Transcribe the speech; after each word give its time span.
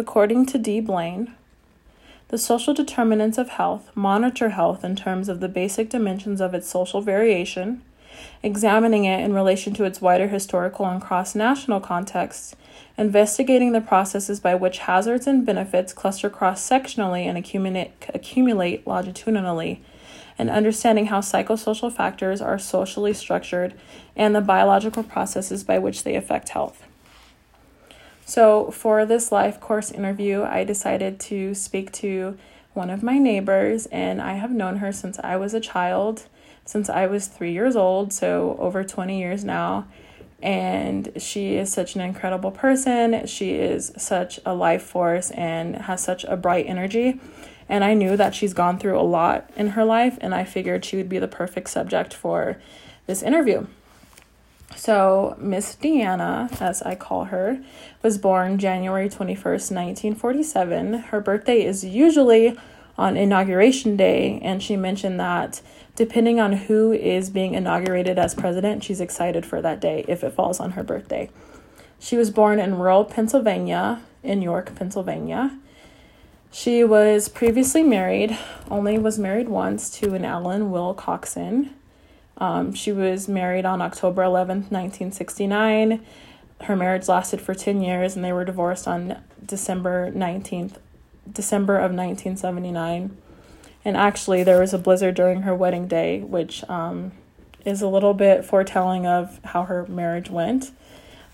According 0.00 0.46
to 0.46 0.56
D. 0.56 0.80
Blane, 0.80 1.34
the 2.28 2.38
social 2.38 2.72
determinants 2.72 3.36
of 3.36 3.50
health 3.50 3.90
monitor 3.94 4.48
health 4.48 4.82
in 4.82 4.96
terms 4.96 5.28
of 5.28 5.40
the 5.40 5.48
basic 5.48 5.90
dimensions 5.90 6.40
of 6.40 6.54
its 6.54 6.66
social 6.70 7.02
variation, 7.02 7.82
examining 8.42 9.04
it 9.04 9.22
in 9.22 9.34
relation 9.34 9.74
to 9.74 9.84
its 9.84 10.00
wider 10.00 10.28
historical 10.28 10.86
and 10.86 11.02
cross 11.02 11.34
national 11.34 11.80
contexts, 11.80 12.56
investigating 12.96 13.72
the 13.72 13.82
processes 13.82 14.40
by 14.40 14.54
which 14.54 14.78
hazards 14.78 15.26
and 15.26 15.44
benefits 15.44 15.92
cluster 15.92 16.30
cross 16.30 16.66
sectionally 16.66 17.26
and 17.26 17.36
accumulate, 17.36 17.90
accumulate 18.14 18.86
longitudinally, 18.86 19.82
and 20.38 20.48
understanding 20.48 21.08
how 21.08 21.20
psychosocial 21.20 21.92
factors 21.92 22.40
are 22.40 22.58
socially 22.58 23.12
structured 23.12 23.74
and 24.16 24.34
the 24.34 24.40
biological 24.40 25.02
processes 25.02 25.62
by 25.62 25.78
which 25.78 26.04
they 26.04 26.14
affect 26.14 26.48
health. 26.48 26.86
So, 28.30 28.70
for 28.70 29.04
this 29.04 29.32
life 29.32 29.58
course 29.58 29.90
interview, 29.90 30.44
I 30.44 30.62
decided 30.62 31.18
to 31.18 31.52
speak 31.52 31.90
to 31.94 32.38
one 32.74 32.88
of 32.88 33.02
my 33.02 33.18
neighbors, 33.18 33.86
and 33.86 34.22
I 34.22 34.34
have 34.34 34.52
known 34.52 34.76
her 34.76 34.92
since 34.92 35.18
I 35.18 35.34
was 35.34 35.52
a 35.52 35.58
child, 35.58 36.26
since 36.64 36.88
I 36.88 37.06
was 37.06 37.26
three 37.26 37.50
years 37.50 37.74
old, 37.74 38.12
so 38.12 38.56
over 38.60 38.84
20 38.84 39.18
years 39.18 39.44
now. 39.44 39.88
And 40.40 41.10
she 41.16 41.56
is 41.56 41.72
such 41.72 41.96
an 41.96 42.02
incredible 42.02 42.52
person. 42.52 43.26
She 43.26 43.54
is 43.56 43.90
such 43.96 44.38
a 44.46 44.54
life 44.54 44.84
force 44.84 45.32
and 45.32 45.74
has 45.74 46.00
such 46.00 46.22
a 46.22 46.36
bright 46.36 46.66
energy. 46.68 47.20
And 47.68 47.82
I 47.82 47.94
knew 47.94 48.16
that 48.16 48.36
she's 48.36 48.54
gone 48.54 48.78
through 48.78 49.00
a 49.00 49.02
lot 49.02 49.50
in 49.56 49.70
her 49.70 49.84
life, 49.84 50.18
and 50.20 50.36
I 50.36 50.44
figured 50.44 50.84
she 50.84 50.96
would 50.96 51.08
be 51.08 51.18
the 51.18 51.26
perfect 51.26 51.68
subject 51.68 52.14
for 52.14 52.58
this 53.08 53.24
interview. 53.24 53.66
So, 54.76 55.36
Miss 55.38 55.76
Deanna, 55.76 56.60
as 56.60 56.80
I 56.82 56.94
call 56.94 57.24
her, 57.24 57.62
was 58.02 58.18
born 58.18 58.58
January 58.58 59.08
21st, 59.08 59.72
1947. 59.72 60.94
Her 60.94 61.20
birthday 61.20 61.64
is 61.64 61.84
usually 61.84 62.56
on 62.96 63.16
Inauguration 63.16 63.96
Day, 63.96 64.38
and 64.42 64.62
she 64.62 64.76
mentioned 64.76 65.18
that 65.20 65.60
depending 65.96 66.40
on 66.40 66.52
who 66.52 66.92
is 66.92 67.30
being 67.30 67.54
inaugurated 67.54 68.18
as 68.18 68.34
president, 68.34 68.84
she's 68.84 69.00
excited 69.00 69.44
for 69.44 69.60
that 69.60 69.80
day 69.80 70.04
if 70.08 70.22
it 70.24 70.32
falls 70.32 70.60
on 70.60 70.72
her 70.72 70.82
birthday. 70.82 71.30
She 71.98 72.16
was 72.16 72.30
born 72.30 72.58
in 72.58 72.78
rural 72.78 73.04
Pennsylvania, 73.04 74.00
in 74.22 74.40
York, 74.40 74.74
Pennsylvania. 74.74 75.58
She 76.50 76.82
was 76.82 77.28
previously 77.28 77.82
married, 77.82 78.36
only 78.70 78.98
was 78.98 79.18
married 79.18 79.48
once 79.48 79.90
to 79.98 80.14
an 80.14 80.24
Alan 80.24 80.70
Will 80.70 80.94
Coxon. 80.94 81.70
Um, 82.40 82.72
she 82.72 82.90
was 82.90 83.28
married 83.28 83.66
on 83.66 83.82
October 83.82 84.22
11th, 84.22 84.70
1969. 84.70 86.04
Her 86.62 86.76
marriage 86.76 87.08
lasted 87.08 87.40
for 87.40 87.54
10 87.54 87.82
years 87.82 88.16
and 88.16 88.24
they 88.24 88.32
were 88.32 88.44
divorced 88.44 88.88
on 88.88 89.22
December 89.44 90.10
19th, 90.10 90.76
December 91.30 91.76
of 91.76 91.92
1979. 91.92 93.16
And 93.84 93.96
actually, 93.96 94.42
there 94.42 94.60
was 94.60 94.74
a 94.74 94.78
blizzard 94.78 95.14
during 95.14 95.42
her 95.42 95.54
wedding 95.54 95.86
day, 95.86 96.20
which 96.20 96.64
um, 96.68 97.12
is 97.64 97.82
a 97.82 97.88
little 97.88 98.14
bit 98.14 98.44
foretelling 98.44 99.06
of 99.06 99.40
how 99.44 99.64
her 99.64 99.86
marriage 99.86 100.30
went. 100.30 100.70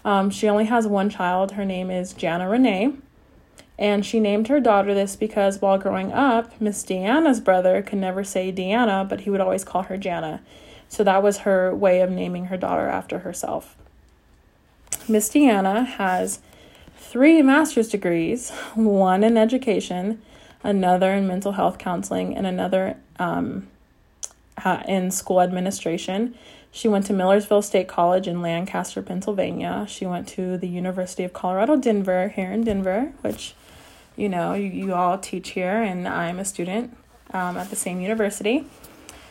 Um, 0.04 0.30
she 0.30 0.48
only 0.48 0.66
has 0.66 0.86
one 0.86 1.10
child. 1.10 1.52
Her 1.52 1.64
name 1.64 1.90
is 1.90 2.12
Jana 2.12 2.48
Renee. 2.48 2.92
And 3.78 4.06
she 4.06 4.20
named 4.20 4.48
her 4.48 4.60
daughter 4.60 4.94
this 4.94 5.16
because 5.16 5.60
while 5.60 5.76
growing 5.76 6.12
up, 6.12 6.60
Miss 6.60 6.82
Deanna's 6.84 7.40
brother 7.40 7.82
could 7.82 7.98
never 7.98 8.24
say 8.24 8.52
Deanna, 8.52 9.06
but 9.06 9.22
he 9.22 9.30
would 9.30 9.40
always 9.40 9.64
call 9.64 9.82
her 9.82 9.96
Jana. 9.96 10.40
So 10.88 11.04
that 11.04 11.22
was 11.22 11.38
her 11.38 11.74
way 11.74 12.00
of 12.00 12.10
naming 12.10 12.46
her 12.46 12.56
daughter 12.56 12.88
after 12.88 13.20
herself. 13.20 13.76
Miss 15.08 15.28
Deanna 15.28 15.86
has 15.86 16.40
three 16.96 17.42
master's 17.42 17.88
degrees 17.88 18.50
one 18.74 19.22
in 19.22 19.36
education, 19.36 20.20
another 20.62 21.12
in 21.12 21.26
mental 21.26 21.52
health 21.52 21.78
counseling, 21.78 22.36
and 22.36 22.46
another 22.46 22.96
um, 23.18 23.68
in 24.86 25.10
school 25.10 25.40
administration. 25.40 26.34
She 26.72 26.88
went 26.88 27.06
to 27.06 27.12
Millersville 27.12 27.62
State 27.62 27.88
College 27.88 28.28
in 28.28 28.42
Lancaster, 28.42 29.00
Pennsylvania. 29.00 29.86
She 29.88 30.04
went 30.04 30.28
to 30.28 30.58
the 30.58 30.68
University 30.68 31.24
of 31.24 31.32
Colorado 31.32 31.76
Denver 31.76 32.28
here 32.28 32.52
in 32.52 32.64
Denver, 32.64 33.12
which 33.22 33.54
you 34.16 34.28
know 34.28 34.54
you, 34.54 34.66
you 34.66 34.94
all 34.94 35.18
teach 35.18 35.50
here, 35.50 35.82
and 35.82 36.06
I'm 36.08 36.38
a 36.38 36.44
student 36.44 36.96
um, 37.32 37.56
at 37.56 37.70
the 37.70 37.76
same 37.76 38.00
university 38.00 38.66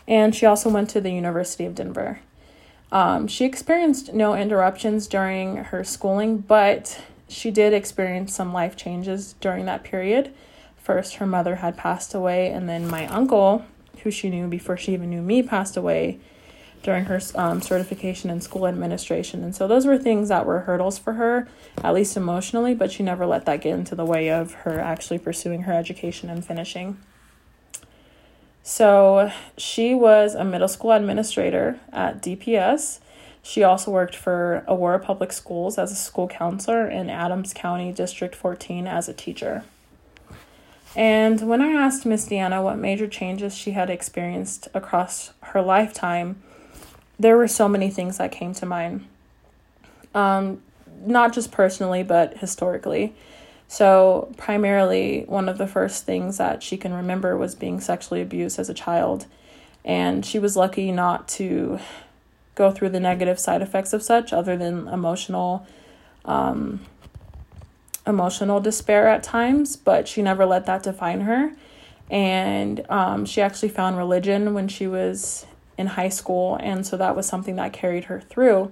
and 0.08 0.36
she 0.36 0.46
also 0.46 0.70
went 0.70 0.90
to 0.92 1.02
the 1.02 1.12
University 1.12 1.66
of 1.66 1.76
Denver. 1.76 2.20
Um, 2.92 3.28
she 3.28 3.46
experienced 3.46 4.14
no 4.14 4.36
interruptions 4.36 5.08
during 5.08 5.58
her 5.58 5.84
schooling, 5.84 6.38
but 6.38 7.02
she 7.28 7.52
did 7.52 7.74
experience 7.74 8.34
some 8.34 8.54
life 8.54 8.76
changes 8.76 9.34
during 9.42 9.66
that 9.66 9.84
period. 9.84 10.34
First, 10.78 11.16
her 11.16 11.26
mother 11.26 11.56
had 11.56 11.78
passed 11.78 12.14
away, 12.14 12.52
and 12.52 12.70
then 12.70 12.88
my 12.88 13.08
uncle, 13.08 13.66
who 14.04 14.12
she 14.12 14.30
knew 14.30 14.48
before 14.48 14.78
she 14.78 14.94
even 14.94 15.10
knew 15.10 15.22
me, 15.22 15.42
passed 15.42 15.76
away 15.76 16.20
during 16.84 17.06
her 17.06 17.20
um, 17.34 17.60
certification 17.62 18.30
in 18.30 18.40
school 18.40 18.68
administration. 18.68 19.44
And 19.44 19.56
so 19.56 19.68
those 19.68 19.88
were 19.88 19.98
things 19.98 20.30
that 20.30 20.46
were 20.46 20.60
hurdles 20.60 21.00
for 21.00 21.14
her, 21.14 21.48
at 21.84 21.96
least 21.96 22.16
emotionally, 22.16 22.76
but 22.76 22.92
she 22.92 23.02
never 23.02 23.26
let 23.26 23.46
that 23.46 23.62
get 23.62 23.74
into 23.74 23.96
the 23.96 24.06
way 24.06 24.30
of 24.30 24.54
her 24.54 24.80
actually 24.80 25.18
pursuing 25.18 25.64
her 25.64 25.74
education 25.74 26.30
and 26.30 26.46
finishing. 26.46 26.98
So 28.68 29.32
she 29.60 29.94
was 29.94 30.34
a 30.34 30.44
middle 30.44 30.68
school 30.68 30.92
administrator 30.92 31.80
at 31.94 32.20
DPS. 32.20 32.98
She 33.44 33.64
also 33.64 33.92
worked 33.92 34.16
for 34.16 34.66
Aurora 34.68 35.00
Public 35.00 35.32
Schools 35.32 35.78
as 35.78 35.92
a 35.92 35.96
school 35.96 36.28
counselor 36.28 36.90
in 36.90 37.12
Adams 37.12 37.54
County 37.54 37.92
District 37.92 38.36
14 38.36 38.88
as 38.88 39.08
a 39.08 39.14
teacher. 39.14 39.64
And 40.96 41.48
when 41.48 41.62
I 41.62 41.74
asked 41.74 42.08
Miss 42.08 42.28
Deanna 42.28 42.64
what 42.64 42.80
major 42.80 43.06
changes 43.06 43.56
she 43.56 43.72
had 43.72 43.92
experienced 43.92 44.68
across 44.74 45.32
her 45.42 45.62
lifetime, 45.62 46.42
there 47.20 47.38
were 47.38 47.48
so 47.48 47.70
many 47.70 47.92
things 47.92 48.18
that 48.18 48.32
came 48.32 48.56
to 48.56 48.66
mind. 48.66 49.06
Um, 50.16 50.64
not 51.06 51.34
just 51.34 51.52
personally, 51.52 52.02
but 52.02 52.38
historically. 52.38 53.14
So, 53.68 54.32
primarily, 54.38 55.24
one 55.28 55.50
of 55.50 55.58
the 55.58 55.68
first 55.68 56.06
things 56.06 56.38
that 56.38 56.62
she 56.62 56.78
can 56.78 56.94
remember 56.94 57.36
was 57.36 57.56
being 57.56 57.80
sexually 57.80 58.22
abused 58.22 58.60
as 58.60 58.70
a 58.70 58.74
child. 58.74 59.26
And 59.84 60.26
she 60.26 60.40
was 60.40 60.56
lucky 60.56 60.92
not 60.92 61.28
to 61.30 61.80
go 62.54 62.72
through 62.72 62.90
the 62.90 63.00
negative 63.00 63.40
side 63.40 63.62
effects 63.62 63.92
of 63.92 64.02
such, 64.04 64.32
other 64.32 64.56
than 64.56 64.88
emotional. 64.88 65.66
Um, 66.24 66.80
emotional 68.08 68.60
despair 68.60 69.08
at 69.08 69.24
times, 69.24 69.76
but 69.76 70.08
she 70.08 70.22
never 70.22 70.46
let 70.46 70.66
that 70.66 70.84
define 70.84 71.22
her. 71.22 71.52
And 72.10 72.86
um, 72.90 73.26
she 73.26 73.42
actually 73.42 73.70
found 73.70 73.98
religion 73.98 74.54
when 74.54 74.68
she 74.68 74.88
was 74.88 75.46
in 75.78 75.88
high 75.88 76.10
school, 76.10 76.58
and 76.62 76.86
so 76.86 76.98
that 76.98 77.16
was 77.16 77.26
something 77.26 77.56
that 77.56 77.74
carried 77.74 78.06
her 78.06 78.22
through. 78.22 78.72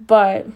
But 0.00 0.46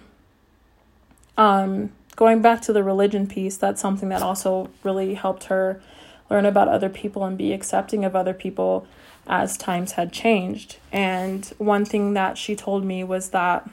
um, 1.37 1.93
going 2.17 2.43
back 2.43 2.63
to 2.63 2.73
the 2.73 2.83
religion 2.83 3.27
piece, 3.27 3.57
that's 3.57 3.81
something 3.81 4.09
that 4.09 4.23
also 4.23 4.71
really 4.83 5.15
helped 5.15 5.45
her 5.45 5.81
learn 6.29 6.47
about 6.47 6.67
other 6.69 6.89
people 6.89 7.25
and 7.25 7.39
be 7.39 7.53
accepting 7.53 8.05
of 8.05 8.17
other 8.17 8.35
people 8.35 8.87
as 9.27 9.57
times 9.57 9.93
had 9.93 10.13
changed. 10.13 10.79
And 10.91 11.45
one 11.59 11.85
thing 11.85 12.15
that 12.15 12.39
she 12.39 12.57
told 12.57 12.85
me 12.85 13.05
was 13.05 13.31
that 13.31 13.69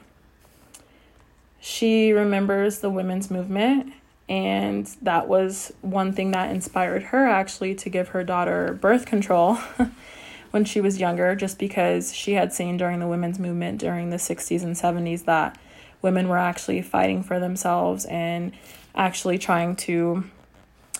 she 1.59 2.11
remembers 2.11 2.79
the 2.79 2.89
women's 2.89 3.31
movement 3.31 3.93
and 4.27 4.85
that 5.01 5.27
was 5.27 5.71
one 5.81 6.13
thing 6.13 6.31
that 6.31 6.51
inspired 6.51 7.03
her 7.03 7.27
actually 7.27 7.75
to 7.75 7.89
give 7.89 8.09
her 8.09 8.23
daughter 8.23 8.77
birth 8.79 9.05
control 9.05 9.55
when 10.51 10.65
she 10.65 10.81
was 10.81 10.99
younger 10.99 11.35
just 11.35 11.59
because 11.59 12.13
she 12.13 12.33
had 12.33 12.53
seen 12.53 12.77
during 12.77 12.99
the 12.99 13.07
women's 13.07 13.39
movement 13.39 13.79
during 13.79 14.09
the 14.09 14.17
60s 14.17 14.63
and 14.63 14.75
70s 14.75 15.25
that 15.25 15.57
women 16.03 16.27
were 16.27 16.37
actually 16.37 16.83
fighting 16.83 17.23
for 17.23 17.39
themselves 17.39 18.05
and 18.05 18.51
actually 18.93 19.39
trying 19.39 19.75
to 19.75 20.23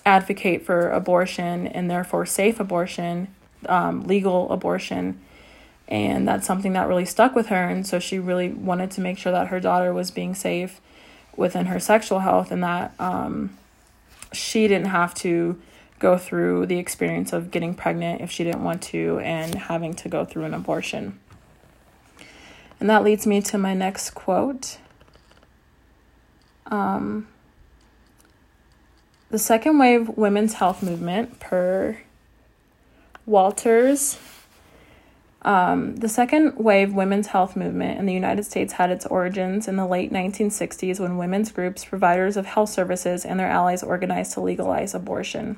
advocate 0.05 0.65
for 0.65 0.89
abortion 0.89 1.67
and 1.67 1.91
therefore 1.91 2.25
safe 2.25 2.59
abortion, 2.59 3.27
um, 3.67 4.03
legal 4.05 4.51
abortion. 4.51 5.19
And 5.87 6.27
that's 6.27 6.47
something 6.47 6.73
that 6.73 6.87
really 6.87 7.05
stuck 7.05 7.35
with 7.35 7.47
her. 7.47 7.67
And 7.67 7.85
so 7.85 7.99
she 7.99 8.17
really 8.17 8.49
wanted 8.49 8.89
to 8.91 9.01
make 9.01 9.19
sure 9.19 9.31
that 9.31 9.49
her 9.49 9.59
daughter 9.59 9.93
was 9.93 10.09
being 10.09 10.33
safe 10.33 10.81
within 11.35 11.67
her 11.67 11.79
sexual 11.79 12.19
health 12.19 12.51
and 12.51 12.63
that 12.63 12.93
um, 12.99 13.57
she 14.31 14.67
didn't 14.67 14.87
have 14.87 15.13
to 15.15 15.61
go 15.99 16.17
through 16.17 16.65
the 16.65 16.77
experience 16.77 17.31
of 17.33 17.51
getting 17.51 17.73
pregnant 17.73 18.21
if 18.21 18.31
she 18.31 18.43
didn't 18.43 18.63
want 18.63 18.81
to 18.81 19.19
and 19.19 19.55
having 19.55 19.93
to 19.93 20.09
go 20.09 20.25
through 20.25 20.43
an 20.43 20.53
abortion. 20.53 21.19
And 22.79 22.89
that 22.89 23.03
leads 23.03 23.25
me 23.25 23.41
to 23.43 23.57
my 23.57 23.73
next 23.73 24.11
quote. 24.11 24.77
Um, 26.73 27.27
the 29.29 29.37
second 29.37 29.77
wave 29.77 30.09
women's 30.09 30.53
health 30.55 30.81
movement, 30.81 31.39
per 31.39 31.99
Walters, 33.27 34.17
Um, 35.45 35.97
the 35.97 36.07
second 36.07 36.55
wave 36.55 36.93
women's 36.93 37.27
health 37.27 37.57
movement 37.57 37.99
in 37.99 38.05
the 38.05 38.13
United 38.13 38.45
States 38.45 38.73
had 38.73 38.89
its 38.89 39.05
origins 39.05 39.67
in 39.67 39.75
the 39.75 39.85
late 39.85 40.09
1960s 40.11 41.01
when 41.01 41.17
women's 41.17 41.51
groups, 41.51 41.83
providers 41.83 42.37
of 42.37 42.45
health 42.45 42.69
services, 42.69 43.25
and 43.25 43.37
their 43.37 43.49
allies 43.49 43.83
organized 43.83 44.31
to 44.33 44.39
legalize 44.39 44.95
abortion. 44.95 45.57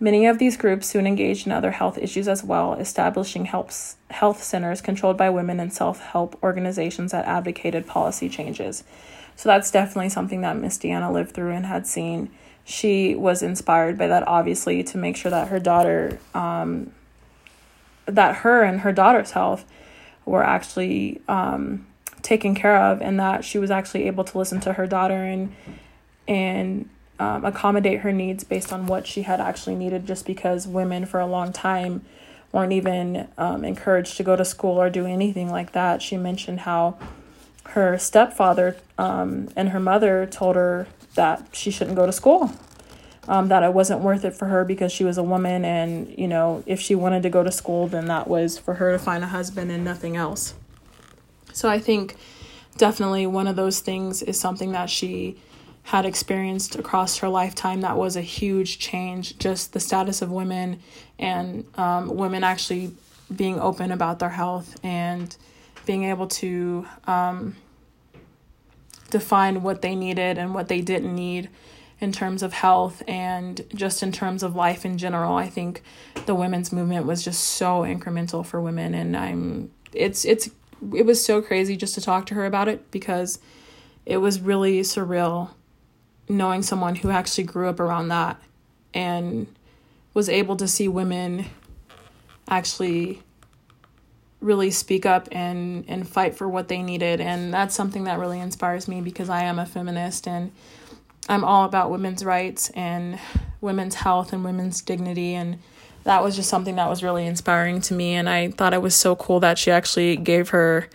Many 0.00 0.26
of 0.26 0.38
these 0.38 0.56
groups 0.56 0.88
soon 0.88 1.06
engaged 1.06 1.46
in 1.46 1.52
other 1.52 1.70
health 1.70 1.98
issues 1.98 2.26
as 2.26 2.42
well, 2.42 2.74
establishing 2.74 3.44
helps, 3.44 3.96
health 4.10 4.42
centers 4.42 4.80
controlled 4.80 5.16
by 5.16 5.30
women 5.30 5.60
and 5.60 5.72
self 5.72 6.00
help 6.00 6.36
organizations 6.42 7.12
that 7.12 7.26
advocated 7.26 7.86
policy 7.86 8.28
changes. 8.28 8.82
So 9.36 9.48
that's 9.48 9.70
definitely 9.70 10.10
something 10.10 10.42
that 10.42 10.56
Miss 10.56 10.78
Deanna 10.78 11.12
lived 11.12 11.32
through 11.32 11.52
and 11.52 11.66
had 11.66 11.86
seen. 11.86 12.30
She 12.64 13.14
was 13.14 13.42
inspired 13.42 13.98
by 13.98 14.06
that, 14.06 14.26
obviously, 14.26 14.82
to 14.84 14.96
make 14.96 15.16
sure 15.16 15.30
that 15.30 15.48
her 15.48 15.58
daughter 15.58 16.18
um, 16.34 16.92
that 18.06 18.36
her 18.36 18.62
and 18.62 18.80
her 18.80 18.92
daughter's 18.92 19.32
health 19.32 19.64
were 20.24 20.42
actually 20.42 21.20
um, 21.28 21.86
taken 22.22 22.54
care 22.54 22.76
of 22.76 23.00
and 23.02 23.18
that 23.20 23.44
she 23.44 23.58
was 23.58 23.70
actually 23.70 24.06
able 24.06 24.24
to 24.24 24.38
listen 24.38 24.60
to 24.60 24.74
her 24.74 24.86
daughter 24.86 25.22
and 25.24 25.54
and 26.26 26.88
um, 27.18 27.44
accommodate 27.44 28.00
her 28.00 28.12
needs 28.12 28.42
based 28.42 28.72
on 28.72 28.86
what 28.86 29.06
she 29.06 29.22
had 29.22 29.40
actually 29.40 29.76
needed 29.76 30.06
just 30.06 30.26
because 30.26 30.66
women 30.66 31.04
for 31.04 31.20
a 31.20 31.26
long 31.26 31.52
time 31.52 32.04
weren't 32.50 32.72
even 32.72 33.28
um, 33.36 33.64
encouraged 33.64 34.16
to 34.16 34.22
go 34.22 34.34
to 34.34 34.44
school 34.44 34.80
or 34.80 34.88
do 34.88 35.06
anything 35.06 35.50
like 35.50 35.72
that 35.72 36.02
she 36.02 36.16
mentioned 36.16 36.60
how 36.60 36.96
her 37.68 37.98
stepfather 37.98 38.76
um, 38.98 39.48
and 39.56 39.70
her 39.70 39.80
mother 39.80 40.26
told 40.26 40.56
her 40.56 40.86
that 41.14 41.48
she 41.52 41.70
shouldn't 41.70 41.96
go 41.96 42.06
to 42.06 42.12
school 42.12 42.52
um, 43.28 43.48
that 43.48 43.62
it 43.62 43.72
wasn't 43.72 44.00
worth 44.00 44.24
it 44.24 44.34
for 44.34 44.46
her 44.46 44.64
because 44.64 44.92
she 44.92 45.04
was 45.04 45.16
a 45.18 45.22
woman 45.22 45.64
and 45.64 46.14
you 46.18 46.28
know 46.28 46.62
if 46.66 46.80
she 46.80 46.94
wanted 46.94 47.22
to 47.22 47.30
go 47.30 47.42
to 47.42 47.50
school 47.50 47.86
then 47.86 48.06
that 48.06 48.28
was 48.28 48.58
for 48.58 48.74
her 48.74 48.92
to 48.92 48.98
find 48.98 49.24
a 49.24 49.28
husband 49.28 49.70
and 49.70 49.84
nothing 49.84 50.16
else. 50.16 50.54
So 51.52 51.68
i 51.68 51.78
think 51.78 52.16
definitely 52.76 53.26
one 53.26 53.46
of 53.46 53.56
those 53.56 53.80
things 53.80 54.22
is 54.22 54.38
something 54.38 54.72
that 54.72 54.90
she 54.90 55.36
had 55.84 56.06
experienced 56.06 56.76
across 56.76 57.18
her 57.18 57.28
lifetime 57.28 57.82
that 57.82 57.96
was 57.96 58.16
a 58.16 58.22
huge 58.22 58.78
change 58.78 59.38
just 59.38 59.74
the 59.74 59.80
status 59.80 60.22
of 60.22 60.30
women 60.30 60.80
and 61.18 61.64
um, 61.76 62.16
women 62.16 62.42
actually 62.42 62.90
being 63.34 63.60
open 63.60 63.92
about 63.92 64.18
their 64.18 64.30
health 64.30 64.76
and 64.82 65.36
being 65.86 66.04
able 66.04 66.26
to 66.26 66.86
um, 67.06 67.56
define 69.10 69.62
what 69.62 69.82
they 69.82 69.94
needed 69.94 70.38
and 70.38 70.54
what 70.54 70.68
they 70.68 70.80
didn't 70.80 71.14
need 71.14 71.48
in 72.00 72.12
terms 72.12 72.42
of 72.42 72.52
health 72.52 73.02
and 73.06 73.64
just 73.74 74.02
in 74.02 74.12
terms 74.12 74.42
of 74.42 74.56
life 74.56 74.84
in 74.84 74.98
general. 74.98 75.36
I 75.36 75.48
think 75.48 75.82
the 76.26 76.34
women's 76.34 76.72
movement 76.72 77.06
was 77.06 77.24
just 77.24 77.42
so 77.42 77.82
incremental 77.82 78.44
for 78.44 78.60
women 78.60 78.94
and 78.94 79.16
I'm 79.16 79.70
it's 79.92 80.24
it's 80.24 80.50
it 80.94 81.06
was 81.06 81.24
so 81.24 81.40
crazy 81.40 81.76
just 81.76 81.94
to 81.94 82.00
talk 82.00 82.26
to 82.26 82.34
her 82.34 82.44
about 82.44 82.68
it 82.68 82.90
because 82.90 83.38
it 84.04 84.18
was 84.18 84.40
really 84.40 84.80
surreal 84.80 85.50
knowing 86.28 86.62
someone 86.62 86.96
who 86.96 87.10
actually 87.10 87.44
grew 87.44 87.68
up 87.68 87.80
around 87.80 88.08
that 88.08 88.40
and 88.92 89.46
was 90.12 90.28
able 90.28 90.56
to 90.56 90.68
see 90.68 90.88
women 90.88 91.46
actually 92.48 93.22
really 94.44 94.70
speak 94.70 95.06
up 95.06 95.26
and 95.32 95.84
and 95.88 96.06
fight 96.06 96.36
for 96.36 96.48
what 96.48 96.68
they 96.68 96.82
needed. 96.82 97.20
And 97.20 97.52
that's 97.52 97.74
something 97.74 98.04
that 98.04 98.18
really 98.18 98.38
inspires 98.38 98.86
me 98.86 99.00
because 99.00 99.28
I 99.28 99.42
am 99.44 99.58
a 99.58 99.66
feminist 99.66 100.28
and 100.28 100.52
I'm 101.28 101.42
all 101.42 101.64
about 101.64 101.90
women's 101.90 102.24
rights 102.24 102.68
and 102.70 103.18
women's 103.60 103.96
health 103.96 104.32
and 104.32 104.44
women's 104.44 104.82
dignity. 104.82 105.34
And 105.34 105.58
that 106.04 106.22
was 106.22 106.36
just 106.36 106.50
something 106.50 106.76
that 106.76 106.88
was 106.88 107.02
really 107.02 107.26
inspiring 107.26 107.80
to 107.82 107.94
me. 107.94 108.14
And 108.14 108.28
I 108.28 108.50
thought 108.50 108.74
it 108.74 108.82
was 108.82 108.94
so 108.94 109.16
cool 109.16 109.40
that 109.40 109.58
she 109.58 109.70
actually 109.70 110.16
gave 110.16 110.50
her 110.50 110.88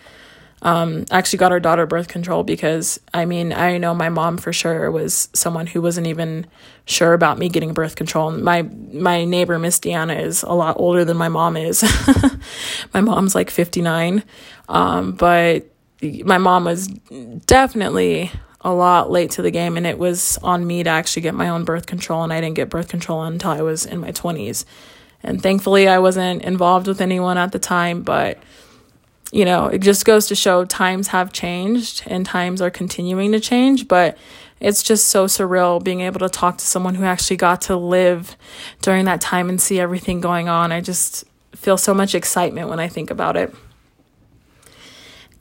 um 0.62 1.06
actually 1.10 1.38
got 1.38 1.52
her 1.52 1.60
daughter 1.60 1.86
birth 1.86 2.08
control 2.08 2.44
because 2.44 3.00
I 3.14 3.26
mean 3.26 3.54
I 3.54 3.78
know 3.78 3.94
my 3.94 4.10
mom 4.10 4.38
for 4.38 4.52
sure 4.52 4.92
was 4.92 5.30
someone 5.34 5.68
who 5.68 5.82
wasn't 5.82 6.08
even 6.08 6.48
sure 6.86 7.14
about 7.14 7.38
me 7.38 7.50
getting 7.50 7.74
birth 7.74 7.96
control. 7.96 8.32
My 8.32 8.64
my 8.64 9.24
neighbor 9.26 9.58
Miss 9.58 9.80
Deanna 9.80 10.22
is 10.22 10.44
a 10.44 10.52
lot 10.54 10.76
older 10.78 11.06
than 11.06 11.18
my 11.18 11.30
mom 11.30 11.56
is. 11.56 11.84
my 12.94 13.02
mom's 13.02 13.36
like 13.36 13.50
59. 13.50 14.24
Um 14.68 15.14
but 15.14 15.66
my 16.02 16.38
mom 16.38 16.66
was 16.66 16.88
definitely 16.88 18.32
a 18.62 18.74
lot 18.74 19.10
late 19.10 19.32
to 19.32 19.42
the 19.42 19.52
game 19.52 19.78
and 19.78 19.88
it 19.88 19.98
was 19.98 20.38
on 20.44 20.66
me 20.68 20.84
to 20.84 20.90
actually 20.90 21.22
get 21.22 21.34
my 21.34 21.50
own 21.50 21.64
birth 21.64 21.86
control 21.86 22.24
and 22.24 22.34
I 22.34 22.42
didn't 22.42 22.56
get 22.56 22.70
birth 22.70 22.90
control 22.90 23.24
until 23.24 23.52
I 23.52 23.62
was 23.62 23.86
in 23.86 24.00
my 24.00 24.12
20s. 24.12 24.66
And 25.24 25.42
thankfully 25.42 25.88
I 25.88 26.00
wasn't 26.00 26.44
involved 26.44 26.88
with 26.88 27.02
anyone 27.02 27.38
at 27.38 27.52
the 27.52 27.60
time, 27.60 28.02
but 28.02 28.38
you 29.32 29.46
know, 29.46 29.68
it 29.68 29.80
just 29.80 30.06
goes 30.06 30.28
to 30.28 30.36
show 30.36 30.66
times 30.66 31.10
have 31.10 31.32
changed 31.32 32.04
and 32.08 32.26
times 32.26 32.62
are 32.62 32.72
continuing 32.72 33.32
to 33.32 33.40
change, 33.40 33.88
but 33.88 34.18
it's 34.60 34.84
just 34.84 35.08
so 35.08 35.26
surreal 35.26 35.84
being 35.84 36.02
able 36.02 36.20
to 36.20 36.30
talk 36.30 36.58
to 36.58 36.66
someone 36.66 36.96
who 36.96 37.04
actually 37.04 37.38
got 37.38 37.62
to 37.62 37.78
live 37.78 38.36
during 38.82 39.06
that 39.06 39.22
time 39.22 39.50
and 39.50 39.62
see 39.62 39.80
everything 39.80 40.20
going 40.20 40.50
on. 40.50 40.72
I 40.72 40.82
just 40.82 41.24
feel 41.54 41.78
so 41.78 41.94
much 41.94 42.16
excitement 42.16 42.70
when 42.70 42.80
I 42.80 42.88
think 42.88 43.12
about 43.12 43.38
it. 43.38 43.54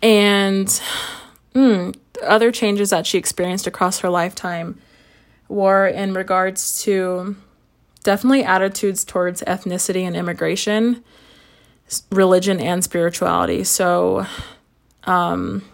And 0.02 0.69
mm, 1.55 1.96
other 2.23 2.52
changes 2.52 2.90
that 2.90 3.06
she 3.06 3.19
experienced 3.19 3.67
across 3.67 4.00
her 4.00 4.11
lifetime 4.11 4.81
were 5.49 5.87
in 5.87 6.12
regards 6.14 6.82
to 6.82 7.37
definitely 8.05 8.44
attitudes 8.44 9.05
towards 9.05 9.43
ethnicity 9.43 10.02
and 10.02 10.14
immigration, 10.17 11.02
religion, 12.11 12.61
and 12.61 12.85
spirituality. 12.85 13.64
So, 13.64 14.26
um, 15.05 15.64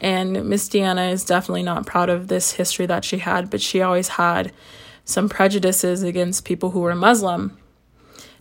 and 0.00 0.48
Miss 0.48 0.68
Deanna 0.68 1.12
is 1.12 1.24
definitely 1.24 1.64
not 1.64 1.86
proud 1.86 2.08
of 2.08 2.28
this 2.28 2.52
history 2.52 2.86
that 2.86 3.04
she 3.04 3.18
had, 3.18 3.50
but 3.50 3.60
she 3.60 3.82
always 3.82 4.08
had 4.08 4.52
some 5.04 5.28
prejudices 5.28 6.02
against 6.02 6.44
people 6.44 6.70
who 6.70 6.80
were 6.80 6.94
Muslim. 6.94 7.56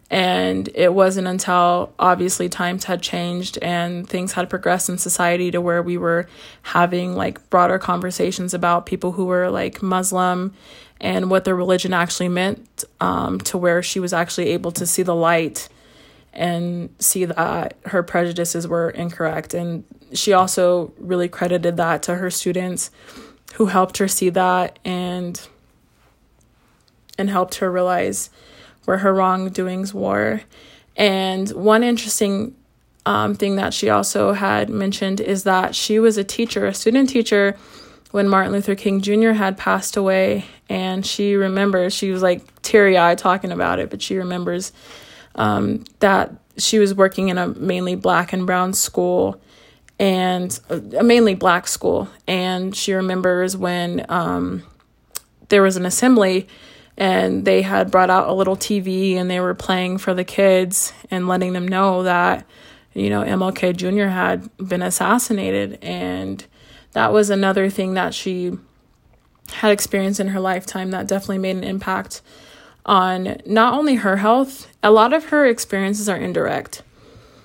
And 0.09 0.69
it 0.73 0.93
wasn't 0.93 1.27
until 1.27 1.93
obviously 1.99 2.47
times 2.47 2.85
had 2.85 3.01
changed 3.01 3.57
and 3.61 4.07
things 4.07 4.33
had 4.33 4.49
progressed 4.49 4.87
in 4.87 4.97
society 4.97 5.51
to 5.51 5.59
where 5.59 5.81
we 5.81 5.97
were 5.97 6.27
having 6.61 7.15
like 7.15 7.49
broader 7.49 7.77
conversations 7.77 8.53
about 8.53 8.85
people 8.85 9.13
who 9.13 9.25
were 9.25 9.49
like 9.49 9.81
Muslim 9.81 10.53
and 11.01 11.29
what 11.29 11.43
their 11.43 11.55
religion 11.55 11.93
actually 11.93 12.29
meant, 12.29 12.85
um, 13.01 13.39
to 13.41 13.57
where 13.57 13.83
she 13.83 13.99
was 13.99 14.13
actually 14.13 14.49
able 14.49 14.71
to 14.71 14.85
see 14.85 15.03
the 15.03 15.15
light 15.15 15.67
and 16.37 16.93
see 16.99 17.25
that 17.25 17.75
her 17.87 18.03
prejudices 18.03 18.67
were 18.67 18.91
incorrect. 18.91 19.55
And 19.55 19.83
she 20.13 20.31
also 20.31 20.93
really 20.99 21.27
credited 21.27 21.77
that 21.77 22.03
to 22.03 22.15
her 22.15 22.29
students 22.29 22.91
who 23.55 23.65
helped 23.65 23.97
her 23.97 24.07
see 24.07 24.29
that 24.29 24.77
and 24.85 25.47
and 27.17 27.31
helped 27.31 27.55
her 27.55 27.71
realize 27.71 28.29
where 28.85 28.99
her 28.99 29.13
wrongdoings 29.13 29.93
were. 29.93 30.41
And 30.95 31.49
one 31.49 31.83
interesting 31.83 32.55
um, 33.07 33.33
thing 33.33 33.55
that 33.55 33.73
she 33.73 33.89
also 33.89 34.33
had 34.33 34.69
mentioned 34.69 35.19
is 35.19 35.43
that 35.43 35.73
she 35.73 35.97
was 35.97 36.17
a 36.17 36.23
teacher, 36.23 36.67
a 36.67 36.73
student 36.73 37.09
teacher, 37.09 37.57
when 38.11 38.29
Martin 38.29 38.51
Luther 38.51 38.75
King 38.75 39.01
Jr. 39.01 39.31
had 39.31 39.57
passed 39.57 39.97
away. 39.97 40.45
And 40.69 41.03
she 41.03 41.35
remembers, 41.35 41.93
she 41.93 42.11
was 42.11 42.21
like 42.21 42.61
teary 42.61 42.95
eyed 42.95 43.17
talking 43.17 43.51
about 43.51 43.79
it, 43.79 43.89
but 43.89 44.03
she 44.03 44.17
remembers 44.17 44.71
um, 45.37 45.83
that 45.99 46.33
she 46.57 46.79
was 46.79 46.93
working 46.93 47.29
in 47.29 47.37
a 47.37 47.47
mainly 47.47 47.95
black 47.95 48.33
and 48.33 48.45
brown 48.45 48.73
school 48.73 49.39
and 49.99 50.59
a 50.69 51.03
mainly 51.03 51.35
black 51.35 51.67
school. 51.67 52.07
And 52.27 52.75
she 52.75 52.93
remembers 52.93 53.55
when 53.55 54.05
um, 54.09 54.63
there 55.49 55.61
was 55.61 55.77
an 55.77 55.85
assembly 55.85 56.47
and 56.97 57.45
they 57.45 57.61
had 57.61 57.91
brought 57.91 58.09
out 58.09 58.27
a 58.27 58.33
little 58.33 58.57
TV 58.57 59.15
and 59.15 59.29
they 59.29 59.39
were 59.39 59.53
playing 59.53 59.99
for 59.99 60.13
the 60.13 60.23
kids 60.23 60.93
and 61.11 61.27
letting 61.27 61.53
them 61.53 61.67
know 61.67 62.03
that 62.03 62.45
you 62.93 63.09
know 63.09 63.21
MLK 63.21 63.75
Jr. 63.75 64.07
had 64.07 64.49
been 64.57 64.81
assassinated 64.81 65.77
and 65.83 66.43
that 66.93 67.13
was 67.13 67.29
another 67.29 67.69
thing 67.69 67.93
that 67.93 68.15
she 68.15 68.57
had 69.51 69.71
experienced 69.71 70.19
in 70.19 70.29
her 70.29 70.39
lifetime 70.39 70.91
that 70.91 71.07
definitely 71.07 71.37
made 71.37 71.55
an 71.55 71.63
impact 71.63 72.21
on 72.87 73.37
not 73.45 73.73
only 73.73 73.95
her 73.95 74.17
health 74.17 74.67
a 74.83 74.91
lot 74.91 75.13
of 75.13 75.25
her 75.25 75.45
experiences 75.45 76.07
are 76.07 76.17
indirect. 76.17 76.81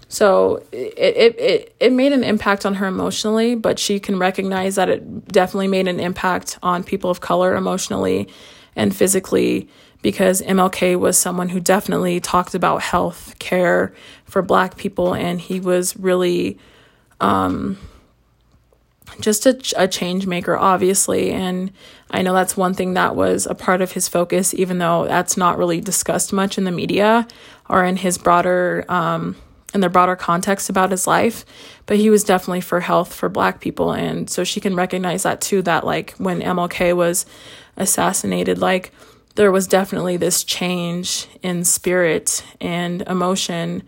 So 0.08 0.62
it, 0.72 0.98
it, 0.98 1.40
it, 1.40 1.76
it 1.80 1.92
made 1.92 2.12
an 2.12 2.22
impact 2.22 2.66
on 2.66 2.74
her 2.74 2.86
emotionally 2.86 3.54
but 3.54 3.78
she 3.78 3.98
can 3.98 4.18
recognize 4.18 4.76
that 4.76 4.88
it 4.88 5.28
definitely 5.28 5.68
made 5.68 5.88
an 5.88 6.00
impact 6.00 6.58
on 6.62 6.84
people 6.84 7.10
of 7.10 7.20
color 7.20 7.56
emotionally 7.56 8.28
and 8.76 8.94
physically 8.94 9.68
because 10.02 10.42
MLK 10.42 10.98
was 10.98 11.16
someone 11.16 11.48
who 11.48 11.60
definitely 11.60 12.20
talked 12.20 12.54
about 12.54 12.82
health 12.82 13.34
care 13.38 13.94
for 14.24 14.42
black 14.42 14.76
people 14.76 15.14
and 15.14 15.40
he 15.40 15.60
was 15.60 15.96
really 15.96 16.58
um, 17.20 17.78
just 19.20 19.46
a, 19.46 19.58
a 19.76 19.86
change 19.86 20.26
maker 20.26 20.56
obviously 20.56 21.30
and 21.30 21.72
i 22.10 22.22
know 22.22 22.32
that's 22.32 22.56
one 22.56 22.74
thing 22.74 22.94
that 22.94 23.14
was 23.14 23.46
a 23.46 23.54
part 23.54 23.80
of 23.80 23.92
his 23.92 24.08
focus 24.08 24.54
even 24.54 24.78
though 24.78 25.06
that's 25.06 25.36
not 25.36 25.58
really 25.58 25.80
discussed 25.80 26.32
much 26.32 26.58
in 26.58 26.64
the 26.64 26.70
media 26.70 27.26
or 27.68 27.84
in 27.84 27.96
his 27.96 28.18
broader 28.18 28.84
um, 28.88 29.36
in 29.74 29.80
the 29.80 29.88
broader 29.88 30.16
context 30.16 30.68
about 30.68 30.90
his 30.90 31.06
life, 31.06 31.44
but 31.86 31.96
he 31.96 32.10
was 32.10 32.24
definitely 32.24 32.60
for 32.60 32.80
health 32.80 33.12
for 33.12 33.28
black 33.28 33.60
people. 33.60 33.92
And 33.92 34.28
so 34.28 34.44
she 34.44 34.60
can 34.60 34.76
recognize 34.76 35.22
that 35.22 35.40
too, 35.40 35.62
that 35.62 35.84
like 35.84 36.12
when 36.18 36.40
MLK 36.40 36.94
was 36.94 37.26
assassinated, 37.76 38.58
like 38.58 38.92
there 39.34 39.50
was 39.50 39.66
definitely 39.66 40.16
this 40.16 40.44
change 40.44 41.26
in 41.42 41.64
spirit 41.64 42.44
and 42.60 43.02
emotion 43.02 43.82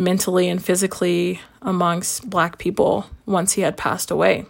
mentally 0.00 0.48
and 0.48 0.64
physically 0.64 1.40
amongst 1.60 2.28
black 2.28 2.58
people 2.58 3.06
once 3.26 3.52
he 3.52 3.62
had 3.62 3.76
passed 3.76 4.10
away. 4.10 4.46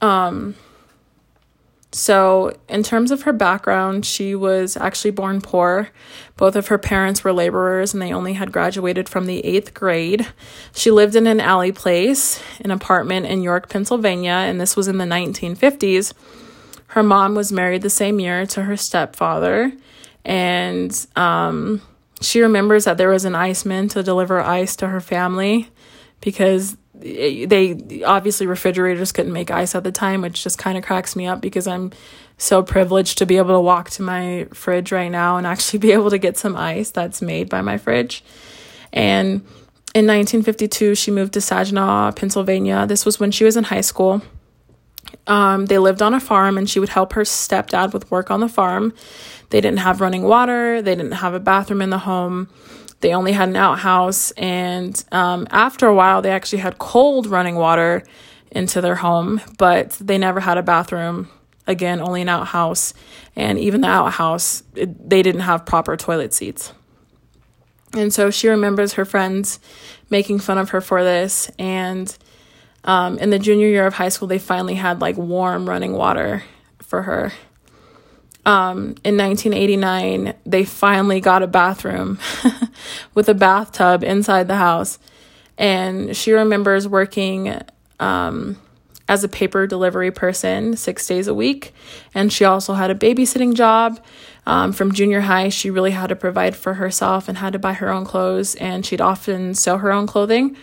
Um, 0.00 0.54
so, 1.90 2.56
in 2.68 2.84
terms 2.84 3.10
of 3.10 3.22
her 3.22 3.32
background, 3.32 4.06
she 4.06 4.34
was 4.36 4.76
actually 4.76 5.10
born 5.10 5.40
poor. 5.40 5.88
Both 6.36 6.54
of 6.54 6.68
her 6.68 6.78
parents 6.78 7.24
were 7.24 7.32
laborers 7.32 7.92
and 7.92 8.00
they 8.00 8.12
only 8.12 8.34
had 8.34 8.52
graduated 8.52 9.08
from 9.08 9.26
the 9.26 9.44
eighth 9.44 9.74
grade. 9.74 10.28
She 10.72 10.92
lived 10.92 11.16
in 11.16 11.26
an 11.26 11.40
alley 11.40 11.72
place, 11.72 12.40
an 12.60 12.70
apartment 12.70 13.26
in 13.26 13.42
York, 13.42 13.68
Pennsylvania, 13.68 14.30
and 14.30 14.60
this 14.60 14.76
was 14.76 14.86
in 14.86 14.98
the 14.98 15.04
1950s. 15.04 16.12
Her 16.88 17.02
mom 17.02 17.34
was 17.34 17.50
married 17.50 17.82
the 17.82 17.90
same 17.90 18.20
year 18.20 18.46
to 18.46 18.62
her 18.62 18.76
stepfather, 18.76 19.72
and 20.24 21.06
um, 21.16 21.82
she 22.20 22.40
remembers 22.40 22.84
that 22.84 22.98
there 22.98 23.10
was 23.10 23.24
an 23.24 23.34
iceman 23.34 23.88
to 23.88 24.02
deliver 24.02 24.40
ice 24.40 24.76
to 24.76 24.88
her 24.88 25.00
family 25.00 25.68
because 26.20 26.76
they 26.94 28.02
obviously 28.04 28.46
refrigerators 28.46 29.12
couldn't 29.12 29.32
make 29.32 29.50
ice 29.50 29.74
at 29.74 29.84
the 29.84 29.92
time, 29.92 30.22
which 30.22 30.42
just 30.42 30.58
kind 30.58 30.76
of 30.76 30.84
cracks 30.84 31.14
me 31.14 31.26
up 31.26 31.40
because 31.40 31.66
I'm 31.66 31.92
so 32.38 32.62
privileged 32.62 33.18
to 33.18 33.26
be 33.26 33.36
able 33.36 33.54
to 33.54 33.60
walk 33.60 33.90
to 33.90 34.02
my 34.02 34.46
fridge 34.52 34.92
right 34.92 35.10
now 35.10 35.36
and 35.36 35.46
actually 35.46 35.78
be 35.80 35.92
able 35.92 36.10
to 36.10 36.18
get 36.18 36.36
some 36.36 36.56
ice 36.56 36.90
that's 36.90 37.22
made 37.22 37.48
by 37.48 37.62
my 37.62 37.78
fridge. 37.78 38.24
And 38.92 39.42
in 39.94 40.06
1952, 40.06 40.94
she 40.94 41.10
moved 41.10 41.34
to 41.34 41.40
Saginaw, 41.40 42.12
Pennsylvania. 42.12 42.86
This 42.86 43.04
was 43.04 43.20
when 43.20 43.30
she 43.30 43.44
was 43.44 43.56
in 43.56 43.64
high 43.64 43.80
school. 43.80 44.22
Um, 45.26 45.66
they 45.66 45.78
lived 45.78 46.02
on 46.02 46.14
a 46.14 46.20
farm 46.20 46.58
and 46.58 46.68
she 46.68 46.80
would 46.80 46.88
help 46.88 47.12
her 47.14 47.22
stepdad 47.22 47.92
with 47.92 48.10
work 48.10 48.30
on 48.30 48.40
the 48.40 48.48
farm. 48.48 48.94
They 49.50 49.60
didn't 49.60 49.80
have 49.80 50.00
running 50.00 50.24
water, 50.24 50.82
they 50.82 50.94
didn't 50.94 51.12
have 51.12 51.34
a 51.34 51.40
bathroom 51.40 51.82
in 51.82 51.90
the 51.90 51.98
home. 51.98 52.48
They 53.00 53.14
only 53.14 53.30
had 53.30 53.48
an 53.48 53.54
outhouse, 53.54 54.32
and 54.32 55.04
um, 55.12 55.46
after 55.52 55.86
a 55.86 55.94
while, 55.94 56.20
they 56.20 56.32
actually 56.32 56.58
had 56.58 56.78
cold 56.78 57.28
running 57.28 57.54
water 57.54 58.02
into 58.50 58.80
their 58.80 58.96
home, 58.96 59.40
but 59.56 59.90
they 60.00 60.18
never 60.18 60.40
had 60.40 60.58
a 60.58 60.64
bathroom. 60.64 61.28
Again, 61.68 62.00
only 62.00 62.22
an 62.22 62.28
outhouse, 62.28 62.94
and 63.36 63.56
even 63.56 63.82
the 63.82 63.88
outhouse, 63.88 64.64
it, 64.74 65.08
they 65.08 65.22
didn't 65.22 65.42
have 65.42 65.64
proper 65.64 65.96
toilet 65.96 66.34
seats. 66.34 66.72
And 67.94 68.12
so 68.12 68.30
she 68.30 68.48
remembers 68.48 68.94
her 68.94 69.04
friends 69.04 69.60
making 70.10 70.40
fun 70.40 70.58
of 70.58 70.70
her 70.70 70.80
for 70.80 71.02
this. 71.02 71.50
And 71.58 72.16
um, 72.88 73.18
in 73.18 73.28
the 73.28 73.38
junior 73.38 73.68
year 73.68 73.86
of 73.86 73.92
high 73.92 74.08
school, 74.08 74.26
they 74.26 74.38
finally 74.38 74.74
had 74.74 75.02
like 75.02 75.18
warm 75.18 75.68
running 75.68 75.92
water 75.92 76.42
for 76.80 77.02
her. 77.02 77.30
Um, 78.46 78.94
in 79.04 79.18
1989, 79.18 80.32
they 80.46 80.64
finally 80.64 81.20
got 81.20 81.42
a 81.42 81.46
bathroom 81.46 82.18
with 83.14 83.28
a 83.28 83.34
bathtub 83.34 84.02
inside 84.02 84.48
the 84.48 84.56
house. 84.56 84.98
And 85.58 86.16
she 86.16 86.32
remembers 86.32 86.88
working 86.88 87.60
um, 88.00 88.56
as 89.06 89.22
a 89.22 89.28
paper 89.28 89.66
delivery 89.66 90.10
person 90.10 90.74
six 90.74 91.06
days 91.06 91.28
a 91.28 91.34
week. 91.34 91.74
And 92.14 92.32
she 92.32 92.46
also 92.46 92.72
had 92.72 92.90
a 92.90 92.94
babysitting 92.94 93.52
job. 93.52 94.02
Um, 94.46 94.72
from 94.72 94.92
junior 94.92 95.20
high, 95.20 95.50
she 95.50 95.68
really 95.68 95.90
had 95.90 96.06
to 96.06 96.16
provide 96.16 96.56
for 96.56 96.74
herself 96.74 97.28
and 97.28 97.36
had 97.36 97.52
to 97.52 97.58
buy 97.58 97.74
her 97.74 97.90
own 97.90 98.06
clothes. 98.06 98.54
And 98.54 98.86
she'd 98.86 99.02
often 99.02 99.52
sew 99.52 99.76
her 99.76 99.92
own 99.92 100.06
clothing. 100.06 100.56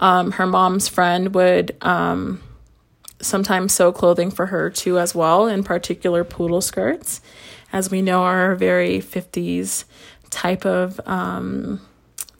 Um, 0.00 0.32
her 0.32 0.46
mom's 0.46 0.88
friend 0.88 1.34
would 1.34 1.76
um, 1.82 2.42
sometimes 3.20 3.72
sew 3.72 3.92
clothing 3.92 4.30
for 4.30 4.46
her 4.46 4.70
too 4.70 4.98
as 4.98 5.14
well, 5.14 5.46
in 5.46 5.62
particular 5.62 6.24
poodle 6.24 6.60
skirts, 6.60 7.20
as 7.72 7.90
we 7.90 8.02
know 8.02 8.22
are 8.22 8.52
a 8.52 8.56
very 8.56 8.98
50s 8.98 9.84
type 10.30 10.64
of 10.64 11.00
um, 11.06 11.80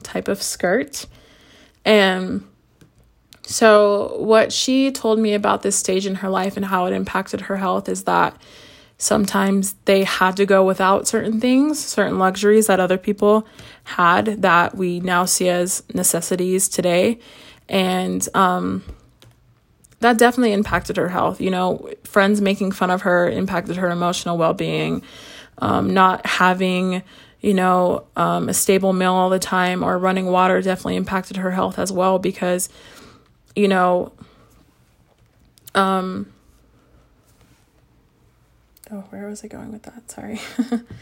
type 0.02 0.26
of 0.26 0.42
skirt. 0.42 1.06
And 1.84 2.46
so 3.42 4.16
what 4.18 4.52
she 4.52 4.90
told 4.90 5.18
me 5.18 5.34
about 5.34 5.62
this 5.62 5.76
stage 5.76 6.06
in 6.06 6.16
her 6.16 6.28
life 6.28 6.56
and 6.56 6.64
how 6.66 6.86
it 6.86 6.92
impacted 6.92 7.42
her 7.42 7.56
health 7.56 7.88
is 7.88 8.04
that 8.04 8.40
sometimes 8.96 9.74
they 9.86 10.04
had 10.04 10.36
to 10.36 10.46
go 10.46 10.64
without 10.64 11.08
certain 11.08 11.40
things, 11.40 11.82
certain 11.84 12.18
luxuries 12.18 12.66
that 12.68 12.80
other 12.80 12.98
people 12.98 13.46
had 13.84 14.42
that 14.42 14.76
we 14.76 15.00
now 15.00 15.24
see 15.24 15.48
as 15.48 15.82
necessities 15.94 16.68
today. 16.68 17.18
And 17.70 18.28
um, 18.34 18.84
that 20.00 20.18
definitely 20.18 20.52
impacted 20.52 20.96
her 20.96 21.08
health. 21.08 21.40
You 21.40 21.50
know, 21.50 21.88
friends 22.04 22.40
making 22.40 22.72
fun 22.72 22.90
of 22.90 23.02
her 23.02 23.30
impacted 23.30 23.76
her 23.76 23.88
emotional 23.90 24.36
well 24.36 24.54
being. 24.54 25.02
Um, 25.58 25.92
not 25.92 26.26
having, 26.26 27.02
you 27.40 27.54
know, 27.54 28.04
um, 28.16 28.48
a 28.48 28.54
stable 28.54 28.92
meal 28.94 29.12
all 29.12 29.28
the 29.28 29.38
time 29.38 29.82
or 29.82 29.98
running 29.98 30.26
water 30.26 30.60
definitely 30.62 30.96
impacted 30.96 31.36
her 31.36 31.50
health 31.50 31.78
as 31.78 31.92
well 31.92 32.18
because, 32.18 32.70
you 33.54 33.68
know, 33.68 34.12
um, 35.74 36.32
oh, 38.90 39.04
where 39.10 39.26
was 39.26 39.44
I 39.44 39.48
going 39.48 39.70
with 39.70 39.82
that? 39.82 40.10
Sorry. 40.10 40.40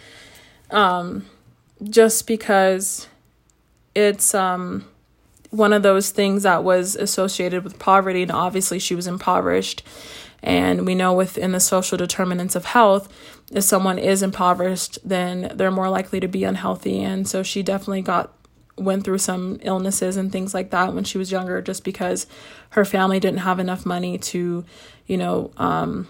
um, 0.72 1.24
just 1.84 2.26
because 2.26 3.06
it's, 3.94 4.34
um, 4.34 4.84
one 5.50 5.72
of 5.72 5.82
those 5.82 6.10
things 6.10 6.42
that 6.42 6.64
was 6.64 6.94
associated 6.96 7.64
with 7.64 7.78
poverty, 7.78 8.22
and 8.22 8.32
obviously 8.32 8.78
she 8.78 8.94
was 8.94 9.06
impoverished. 9.06 9.82
And 10.42 10.86
we 10.86 10.94
know 10.94 11.12
within 11.12 11.52
the 11.52 11.60
social 11.60 11.98
determinants 11.98 12.54
of 12.54 12.66
health, 12.66 13.08
if 13.50 13.64
someone 13.64 13.98
is 13.98 14.22
impoverished, 14.22 14.98
then 15.02 15.52
they're 15.54 15.70
more 15.70 15.88
likely 15.88 16.20
to 16.20 16.28
be 16.28 16.44
unhealthy. 16.44 17.02
And 17.02 17.26
so 17.26 17.42
she 17.42 17.62
definitely 17.62 18.02
got 18.02 18.32
went 18.76 19.04
through 19.04 19.18
some 19.18 19.58
illnesses 19.62 20.16
and 20.16 20.30
things 20.30 20.54
like 20.54 20.70
that 20.70 20.94
when 20.94 21.02
she 21.02 21.18
was 21.18 21.32
younger, 21.32 21.60
just 21.60 21.82
because 21.82 22.26
her 22.70 22.84
family 22.84 23.18
didn't 23.18 23.40
have 23.40 23.58
enough 23.58 23.84
money 23.84 24.18
to, 24.18 24.64
you 25.06 25.16
know, 25.16 25.50
um, 25.56 26.06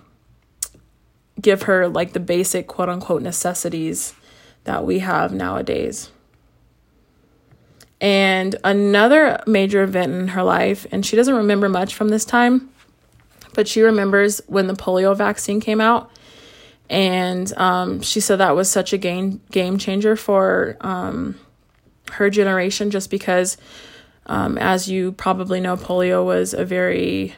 give 1.40 1.62
her 1.62 1.88
like 1.88 2.12
the 2.12 2.20
basic 2.20 2.66
quote 2.66 2.88
unquote 2.88 3.22
necessities 3.22 4.14
that 4.64 4.84
we 4.84 4.98
have 4.98 5.32
nowadays. 5.32 6.10
And 8.00 8.54
another 8.62 9.42
major 9.46 9.82
event 9.82 10.12
in 10.12 10.28
her 10.28 10.42
life, 10.42 10.86
and 10.92 11.04
she 11.04 11.16
doesn't 11.16 11.34
remember 11.34 11.68
much 11.68 11.94
from 11.94 12.08
this 12.08 12.24
time, 12.24 12.70
but 13.54 13.66
she 13.66 13.82
remembers 13.82 14.40
when 14.46 14.68
the 14.68 14.74
polio 14.74 15.16
vaccine 15.16 15.60
came 15.60 15.80
out. 15.80 16.10
And 16.88 17.52
um, 17.58 18.00
she 18.00 18.20
said 18.20 18.36
that 18.36 18.54
was 18.54 18.70
such 18.70 18.92
a 18.92 18.98
game 18.98 19.40
game 19.50 19.78
changer 19.78 20.16
for 20.16 20.76
um, 20.80 21.38
her 22.12 22.30
generation, 22.30 22.90
just 22.90 23.10
because, 23.10 23.58
um, 24.26 24.56
as 24.56 24.88
you 24.88 25.12
probably 25.12 25.60
know, 25.60 25.76
polio 25.76 26.24
was 26.24 26.54
a 26.54 26.64
very 26.64 27.34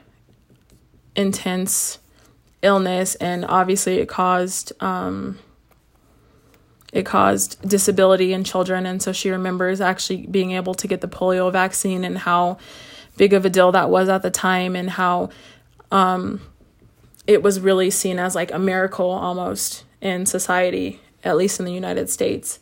intense 1.17 1.99
illness, 2.63 3.15
and 3.17 3.45
obviously 3.45 3.99
it 3.99 4.09
caused 4.09 4.73
um, 4.81 5.39
it 6.93 7.05
caused 7.07 7.61
disability 7.69 8.33
in 8.33 8.45
children. 8.45 8.87
And 8.87 9.03
so 9.03 9.13
she 9.13 9.31
remembers 9.31 9.81
actually 9.81 10.27
being 10.27 10.53
able 10.53 10.75
to 10.75 10.89
get 10.89 11.01
the 11.01 11.09
polio 11.09 11.51
vaccine 11.53 12.05
and 12.05 12.19
how 12.19 12.59
big 13.17 13.33
of 13.33 13.45
a 13.45 13.51
deal 13.51 13.73
that 13.73 13.91
was 13.91 14.09
at 14.09 14.23
the 14.23 14.31
time 14.31 14.75
and 14.75 14.91
how 14.91 15.31
um, 15.91 16.41
it 17.27 17.43
was 17.43 17.61
really 17.61 17.91
seen 17.91 18.19
as 18.19 18.35
like 18.35 18.53
a 18.53 18.59
miracle 18.59 19.11
almost 19.11 19.85
in 20.01 20.27
society, 20.27 21.01
at 21.23 21.37
least 21.37 21.61
in 21.61 21.67
the 21.67 21.73
United 21.73 22.09
States. 22.11 22.59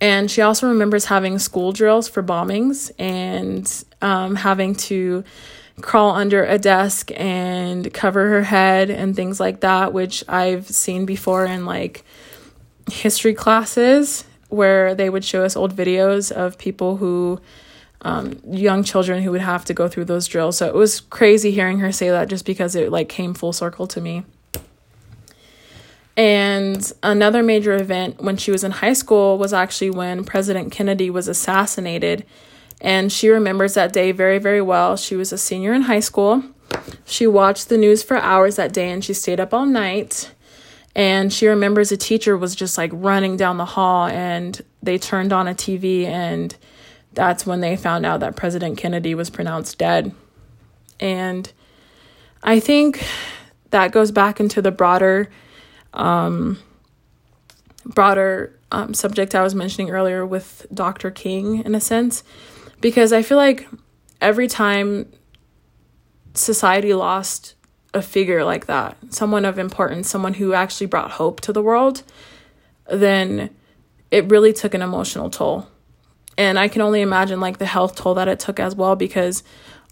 And 0.00 0.30
she 0.30 0.42
also 0.42 0.68
remembers 0.68 1.04
having 1.04 1.38
school 1.38 1.72
drills 1.72 2.08
for 2.08 2.22
bombings 2.22 2.90
and 2.98 3.84
um, 4.00 4.34
having 4.34 4.74
to 4.74 5.22
crawl 5.80 6.10
under 6.10 6.44
a 6.44 6.58
desk 6.58 7.10
and 7.14 7.92
cover 7.94 8.28
her 8.28 8.42
head 8.42 8.90
and 8.90 9.16
things 9.16 9.40
like 9.40 9.60
that, 9.60 9.92
which 9.92 10.24
I've 10.28 10.68
seen 10.68 11.06
before 11.06 11.44
in 11.46 11.66
like 11.66 12.04
history 12.90 13.34
classes 13.34 14.24
where 14.48 14.94
they 14.94 15.08
would 15.08 15.24
show 15.24 15.44
us 15.44 15.56
old 15.56 15.74
videos 15.74 16.30
of 16.30 16.58
people 16.58 16.98
who 16.98 17.40
um, 18.02 18.38
young 18.50 18.82
children 18.82 19.22
who 19.22 19.30
would 19.30 19.40
have 19.40 19.64
to 19.66 19.74
go 19.74 19.88
through 19.88 20.06
those 20.06 20.26
drills. 20.26 20.58
So 20.58 20.66
it 20.66 20.74
was 20.74 21.00
crazy 21.00 21.52
hearing 21.52 21.78
her 21.78 21.92
say 21.92 22.10
that 22.10 22.28
just 22.28 22.44
because 22.44 22.74
it 22.74 22.90
like 22.90 23.08
came 23.08 23.32
full 23.32 23.52
circle 23.52 23.86
to 23.88 24.00
me. 24.00 24.24
And 26.16 26.92
another 27.02 27.42
major 27.42 27.74
event 27.74 28.20
when 28.20 28.36
she 28.36 28.50
was 28.50 28.64
in 28.64 28.72
high 28.72 28.92
school 28.92 29.38
was 29.38 29.52
actually 29.52 29.90
when 29.90 30.24
president 30.24 30.72
kennedy 30.72 31.08
was 31.08 31.28
assassinated. 31.28 32.26
And 32.80 33.10
she 33.10 33.28
remembers 33.28 33.74
that 33.74 33.92
day 33.92 34.12
very 34.12 34.38
very 34.38 34.60
well. 34.60 34.96
She 34.96 35.14
was 35.14 35.32
a 35.32 35.38
senior 35.38 35.72
in 35.72 35.82
high 35.82 36.00
school. 36.00 36.42
She 37.06 37.26
watched 37.26 37.68
the 37.68 37.78
news 37.78 38.02
for 38.02 38.16
hours 38.16 38.56
that 38.56 38.72
day 38.72 38.90
and 38.90 39.04
she 39.04 39.14
stayed 39.14 39.40
up 39.40 39.54
all 39.54 39.66
night 39.66 40.32
And 40.94 41.32
she 41.32 41.46
remembers 41.46 41.90
a 41.90 41.96
teacher 41.96 42.36
was 42.36 42.54
just 42.54 42.76
like 42.76 42.90
running 42.92 43.36
down 43.36 43.56
the 43.56 43.64
hall 43.64 44.06
and 44.06 44.60
they 44.82 44.98
turned 44.98 45.32
on 45.32 45.48
a 45.48 45.54
TV 45.54 46.04
and 46.04 46.54
that's 47.14 47.46
when 47.46 47.60
they 47.60 47.76
found 47.76 48.04
out 48.04 48.20
that 48.20 48.36
President 48.36 48.78
Kennedy 48.78 49.14
was 49.14 49.30
pronounced 49.30 49.78
dead. 49.78 50.14
And 51.00 51.50
I 52.42 52.60
think 52.60 53.06
that 53.70 53.92
goes 53.92 54.10
back 54.10 54.40
into 54.40 54.60
the 54.60 54.70
broader 54.70 55.30
um, 55.94 56.58
broader 57.84 58.58
um, 58.70 58.94
subject 58.94 59.34
I 59.34 59.42
was 59.42 59.54
mentioning 59.54 59.90
earlier 59.90 60.24
with 60.24 60.66
Dr. 60.72 61.10
King 61.10 61.64
in 61.64 61.74
a 61.74 61.80
sense 61.80 62.22
because 62.80 63.12
I 63.12 63.22
feel 63.22 63.36
like 63.36 63.68
every 64.20 64.48
time 64.48 65.12
society 66.34 66.94
lost 66.94 67.54
a 67.94 68.02
figure 68.02 68.44
like 68.44 68.66
that, 68.66 68.96
someone 69.10 69.44
of 69.44 69.58
importance, 69.58 70.08
someone 70.08 70.34
who 70.34 70.54
actually 70.54 70.86
brought 70.86 71.12
hope 71.12 71.40
to 71.42 71.52
the 71.52 71.62
world, 71.62 72.02
then 72.90 73.50
it 74.10 74.28
really 74.30 74.52
took 74.52 74.74
an 74.74 74.82
emotional 74.82 75.30
toll. 75.30 75.66
And 76.38 76.58
I 76.58 76.68
can 76.68 76.80
only 76.80 77.02
imagine 77.02 77.40
like 77.40 77.58
the 77.58 77.66
health 77.66 77.94
toll 77.96 78.14
that 78.14 78.28
it 78.28 78.40
took 78.40 78.58
as 78.58 78.74
well 78.74 78.96
because 78.96 79.42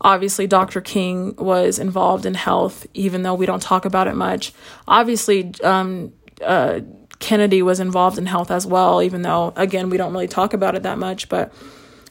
obviously 0.01 0.47
Dr. 0.47 0.81
King 0.81 1.35
was 1.37 1.79
involved 1.79 2.25
in 2.25 2.35
health 2.35 2.87
even 2.95 3.23
though 3.23 3.35
we 3.35 3.47
don't 3.47 3.63
talk 3.63 3.85
about 3.85 4.09
it 4.09 4.15
much. 4.15 4.53
Obviously 4.89 5.53
um, 5.63 6.13
uh, 6.43 6.81
Kennedy 7.19 7.61
was 7.61 7.81
involved 7.81 8.17
in 8.17 8.25
health 8.25 8.51
as 8.51 8.67
well 8.67 9.03
even 9.03 9.21
though 9.21 9.53
again 9.57 9.91
we 9.91 9.99
don't 9.99 10.13
really 10.13 10.29
talk 10.29 10.55
about 10.55 10.75
it 10.75 10.83
that 10.85 10.99
much, 10.99 11.29
but 11.29 11.53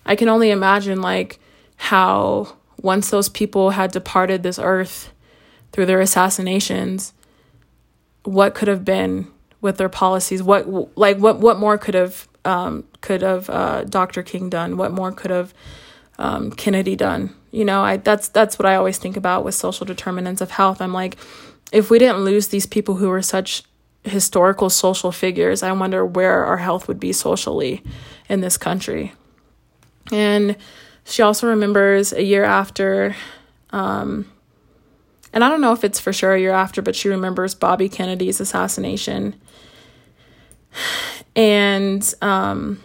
I 0.06 0.16
can 0.16 0.30
only 0.30 0.52
imagine 0.52 1.02
like 1.02 1.40
how 1.78 2.56
once 2.78 3.10
those 3.10 3.30
people 3.30 3.72
had 3.72 3.92
departed 3.92 4.44
this 4.44 4.60
earth 4.60 5.12
through 5.72 5.86
their 5.86 6.02
assassinations, 6.02 7.14
what 8.24 8.54
could 8.56 8.68
have 8.68 8.84
been 8.84 9.28
with 9.62 9.78
their 9.78 9.90
policies? 9.90 10.42
What 10.44 10.98
like 10.98 11.18
what 11.18 11.40
what 11.40 11.60
more 11.60 11.78
could 11.78 11.96
have 11.96 12.28
um, 12.46 12.86
could 13.02 13.22
have 13.22 13.50
uh, 13.50 13.84
Dr. 13.84 14.24
King 14.24 14.50
done? 14.50 14.78
What 14.78 14.92
more 14.92 15.12
could 15.12 15.32
have 15.32 15.54
um, 16.18 16.52
Kennedy 16.52 16.96
done? 16.96 17.36
You 17.52 17.66
know, 17.66 17.82
I 17.82 17.98
that's 17.98 18.30
that's 18.30 18.60
what 18.60 18.66
I 18.66 18.76
always 18.76 18.98
think 18.98 19.18
about 19.18 19.44
with 19.44 19.56
social 19.56 19.86
determinants 19.86 20.42
of 20.42 20.52
health. 20.52 20.82
I'm 20.82 20.94
like, 20.94 21.18
if 21.72 21.90
we 21.90 22.00
didn't 22.00 22.24
lose 22.24 22.48
these 22.48 22.66
people 22.66 22.96
who 22.96 23.10
were 23.10 23.22
such 23.22 23.64
historical 24.04 24.70
social 24.70 25.12
figures, 25.12 25.64
I 25.64 25.72
wonder 25.72 26.06
where 26.06 26.46
our 26.46 26.58
health 26.58 26.88
would 26.88 27.00
be 27.00 27.14
socially 27.14 27.84
in 28.28 28.42
this 28.42 28.58
country. 28.58 29.14
And 30.12 30.56
she 31.04 31.22
also 31.22 31.48
remembers 31.48 32.14
a 32.14 32.24
year 32.24 32.44
after, 32.44 33.16
um, 33.72 34.32
and 35.34 35.44
I 35.44 35.50
don't 35.50 35.62
know 35.62 35.74
if 35.74 35.84
it's 35.84 36.00
for 36.00 36.14
sure 36.14 36.34
a 36.34 36.40
year 36.40 36.52
after, 36.52 36.82
but 36.82 36.96
she 36.96 37.10
remembers 37.10 37.56
Bobby 37.56 37.90
Kennedy's 37.90 38.40
assassination. 38.40 39.36
And 41.36 42.14
um, 42.22 42.82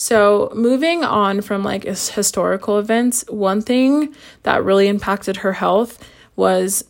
so, 0.00 0.52
moving 0.54 1.02
on 1.02 1.40
from 1.42 1.64
like 1.64 1.82
historical 1.82 2.78
events, 2.78 3.24
one 3.28 3.60
thing 3.60 4.14
that 4.44 4.62
really 4.62 4.86
impacted 4.86 5.38
her 5.38 5.54
health 5.54 6.02
was 6.36 6.84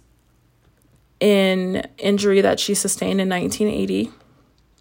an 1.22 1.88
injury 1.96 2.42
that 2.42 2.60
she 2.60 2.74
sustained 2.74 3.18
in 3.18 3.30
1980. 3.30 4.10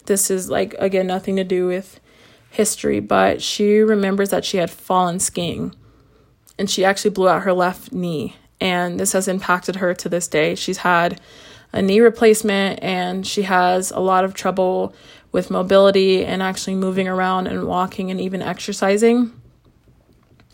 This 0.08 0.30
is 0.30 0.50
like, 0.50 0.76
again, 0.78 1.08
nothing 1.08 1.38
to 1.38 1.46
do 1.46 1.68
with 1.68 2.02
history, 2.50 3.00
but 3.00 3.42
she 3.42 3.80
remembers 3.80 4.30
that 4.30 4.44
she 4.44 4.58
had 4.58 4.70
fallen 4.70 5.20
skiing 5.20 5.74
and 6.60 6.70
she 6.70 6.84
actually 6.84 7.12
blew 7.12 7.30
out 7.30 7.44
her 7.44 7.54
left 7.54 7.94
knee. 7.94 8.36
And 8.60 9.00
this 9.00 9.14
has 9.14 9.28
impacted 9.28 9.78
her 9.78 9.94
to 9.94 10.10
this 10.10 10.28
day. 10.28 10.56
She's 10.56 10.80
had 10.80 11.22
a 11.74 11.82
knee 11.82 12.00
replacement 12.00 12.82
and 12.82 13.26
she 13.28 13.44
has 13.44 13.92
a 13.92 14.00
lot 14.00 14.24
of 14.24 14.34
trouble 14.34 14.94
with 15.32 15.52
mobility 15.52 16.26
and 16.26 16.42
actually 16.42 16.76
moving 16.76 17.08
around 17.08 17.48
and 17.48 17.66
walking 17.66 18.10
and 18.10 18.20
even 18.20 18.42
exercising. 18.42 19.32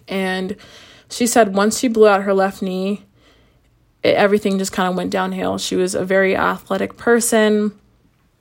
And 0.08 0.58
she 1.10 1.28
said 1.28 1.56
once 1.56 1.80
she 1.80 1.88
blew 1.88 2.08
out 2.08 2.24
her 2.24 2.34
left 2.34 2.62
knee, 2.62 3.06
it, 4.02 4.16
everything 4.16 4.58
just 4.58 4.74
kind 4.74 4.90
of 4.90 4.96
went 4.96 5.12
downhill. 5.12 5.58
She 5.58 5.76
was 5.76 5.96
a 5.96 6.04
very 6.04 6.36
athletic 6.36 6.98
person. 6.98 7.80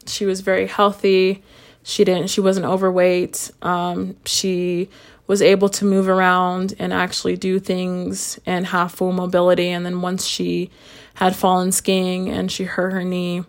She 0.07 0.25
was 0.25 0.41
very 0.41 0.67
healthy 0.67 1.43
she 1.83 2.05
didn't 2.05 2.29
she 2.29 2.41
wasn't 2.41 2.67
overweight 2.67 3.51
um, 3.63 4.17
she 4.25 4.89
was 5.33 5.41
able 5.41 5.71
to 5.71 5.87
move 5.87 6.11
around 6.11 6.75
and 6.79 6.93
actually 6.93 7.39
do 7.39 7.59
things 7.59 8.39
and 8.45 8.67
have 8.67 8.93
full 8.93 9.13
mobility 9.13 9.71
and 9.71 9.87
then 9.87 10.03
once 10.03 10.27
she 10.27 10.71
had 11.15 11.35
fallen 11.35 11.73
skiing 11.73 12.29
and 12.29 12.53
she 12.53 12.65
hurt 12.65 12.93
her 12.93 13.03
knee 13.03 13.43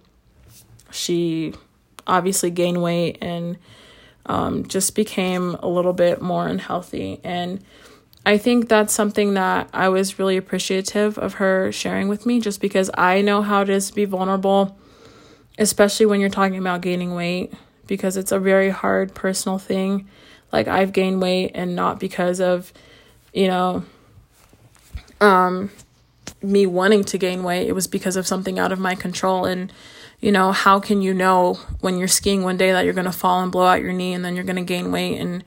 she 0.91 1.53
obviously 2.07 2.49
gained 2.49 2.81
weight 2.81 3.17
and 3.19 3.57
um, 4.27 4.65
just 4.65 4.95
became 4.95 5.55
a 5.55 5.67
little 5.67 5.91
bit 5.91 6.21
more 6.21 6.47
unhealthy 6.47 7.19
and 7.21 7.61
i 8.25 8.37
think 8.37 8.69
that's 8.69 8.93
something 8.93 9.33
that 9.33 9.69
i 9.73 9.89
was 9.89 10.17
really 10.17 10.37
appreciative 10.37 11.17
of 11.17 11.33
her 11.33 11.69
sharing 11.69 12.07
with 12.07 12.25
me 12.25 12.39
just 12.39 12.61
because 12.61 12.89
i 12.93 13.21
know 13.21 13.41
how 13.41 13.61
it 13.61 13.67
is 13.67 13.89
to 13.89 13.93
be 13.93 14.05
vulnerable 14.05 14.79
especially 15.57 16.05
when 16.05 16.21
you're 16.21 16.29
talking 16.29 16.57
about 16.57 16.79
gaining 16.79 17.13
weight 17.13 17.53
because 17.87 18.15
it's 18.17 18.31
a 18.31 18.39
very 18.39 18.69
hard 18.69 19.13
personal 19.13 19.57
thing. 19.57 20.07
Like 20.53 20.69
I've 20.69 20.93
gained 20.93 21.21
weight 21.21 21.51
and 21.53 21.75
not 21.75 21.99
because 21.99 22.39
of, 22.39 22.71
you 23.33 23.47
know, 23.47 23.83
um 25.19 25.71
me 26.41 26.65
wanting 26.65 27.03
to 27.05 27.17
gain 27.17 27.43
weight. 27.43 27.67
It 27.67 27.73
was 27.73 27.87
because 27.87 28.15
of 28.15 28.27
something 28.27 28.59
out 28.59 28.71
of 28.71 28.79
my 28.79 28.95
control 28.95 29.45
and 29.45 29.71
you 30.23 30.31
know, 30.31 30.53
how 30.53 30.79
can 30.79 31.01
you 31.01 31.13
know 31.13 31.55
when 31.81 31.97
you're 31.97 32.07
skiing 32.07 32.43
one 32.43 32.55
day 32.55 32.71
that 32.71 32.85
you're 32.85 32.93
going 32.93 33.03
to 33.03 33.11
fall 33.11 33.43
and 33.43 33.51
blow 33.51 33.65
out 33.65 33.81
your 33.81 33.91
knee 33.91 34.13
and 34.13 34.23
then 34.23 34.35
you're 34.35 34.45
going 34.45 34.55
to 34.55 34.61
gain 34.61 34.89
weight 34.89 35.19
and 35.19 35.43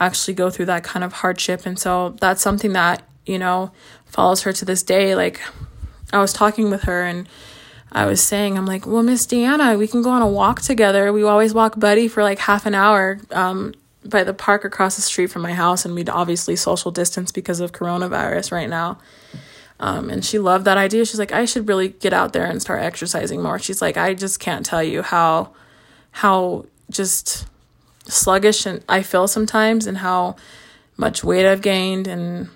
actually 0.00 0.32
go 0.32 0.48
through 0.48 0.64
that 0.64 0.82
kind 0.82 1.04
of 1.04 1.12
hardship. 1.12 1.66
And 1.66 1.78
so 1.78 2.16
that's 2.18 2.40
something 2.40 2.72
that, 2.72 3.02
you 3.26 3.38
know, 3.38 3.70
follows 4.06 4.44
her 4.44 4.52
to 4.54 4.64
this 4.64 4.82
day. 4.82 5.14
Like 5.14 5.42
I 6.10 6.20
was 6.20 6.32
talking 6.32 6.70
with 6.70 6.84
her 6.84 7.04
and 7.04 7.28
I 7.92 8.06
was 8.06 8.22
saying, 8.22 8.56
I'm 8.56 8.64
like, 8.64 8.86
well, 8.86 9.02
Miss 9.02 9.26
Deanna, 9.26 9.78
we 9.78 9.86
can 9.86 10.00
go 10.00 10.08
on 10.08 10.22
a 10.22 10.26
walk 10.26 10.62
together. 10.62 11.12
We 11.12 11.22
always 11.22 11.52
walk 11.52 11.78
buddy 11.78 12.08
for 12.08 12.22
like 12.22 12.38
half 12.38 12.64
an 12.64 12.74
hour 12.74 13.20
um, 13.30 13.74
by 14.08 14.24
the 14.24 14.34
park 14.34 14.64
across 14.64 14.96
the 14.96 15.02
street 15.02 15.28
from 15.28 15.42
my 15.42 15.52
house, 15.52 15.84
and 15.84 15.94
we'd 15.94 16.08
obviously 16.08 16.56
social 16.56 16.90
distance 16.90 17.32
because 17.32 17.60
of 17.60 17.72
coronavirus 17.72 18.52
right 18.52 18.68
now. 18.68 18.98
Um, 19.80 20.10
and 20.10 20.24
she 20.24 20.38
loved 20.38 20.64
that 20.64 20.76
idea. 20.76 21.04
She's 21.04 21.18
like, 21.18 21.32
I 21.32 21.44
should 21.44 21.68
really 21.68 21.88
get 21.88 22.12
out 22.12 22.32
there 22.32 22.44
and 22.44 22.60
start 22.60 22.82
exercising 22.82 23.42
more. 23.42 23.58
She's 23.58 23.80
like, 23.80 23.96
I 23.96 24.14
just 24.14 24.40
can't 24.40 24.66
tell 24.66 24.82
you 24.82 25.02
how, 25.02 25.52
how 26.10 26.66
just 26.90 27.46
sluggish 28.04 28.66
and 28.66 28.82
I 28.88 29.02
feel 29.02 29.28
sometimes, 29.28 29.86
and 29.86 29.98
how 29.98 30.36
much 30.96 31.22
weight 31.22 31.46
I've 31.46 31.62
gained, 31.62 32.08
and 32.08 32.48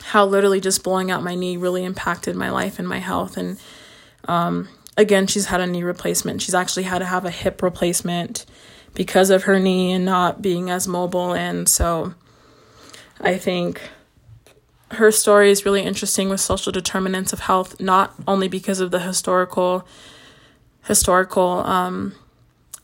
how 0.00 0.24
literally 0.24 0.60
just 0.60 0.82
blowing 0.82 1.10
out 1.10 1.22
my 1.22 1.34
knee 1.34 1.56
really 1.56 1.84
impacted 1.84 2.34
my 2.34 2.50
life 2.50 2.78
and 2.78 2.88
my 2.88 2.98
health 2.98 3.36
and 3.36 3.58
um, 4.26 4.68
again, 4.96 5.26
she's 5.26 5.46
had 5.46 5.60
a 5.60 5.66
knee 5.66 5.82
replacement. 5.82 6.42
She's 6.42 6.54
actually 6.54 6.84
had 6.84 6.98
to 6.98 7.04
have 7.04 7.24
a 7.24 7.30
hip 7.30 7.62
replacement 7.62 8.46
because 8.94 9.30
of 9.30 9.44
her 9.44 9.58
knee 9.58 9.92
and 9.92 10.04
not 10.04 10.42
being 10.42 10.70
as 10.70 10.86
mobile. 10.86 11.32
And 11.34 11.68
so 11.68 12.14
I 13.20 13.38
think 13.38 13.80
her 14.92 15.10
story 15.10 15.50
is 15.50 15.64
really 15.64 15.82
interesting 15.82 16.28
with 16.28 16.40
social 16.40 16.72
determinants 16.72 17.32
of 17.32 17.40
health, 17.40 17.80
not 17.80 18.14
only 18.26 18.48
because 18.48 18.80
of 18.80 18.90
the 18.90 19.00
historical 19.00 19.86
historical 20.84 21.60
um, 21.64 22.12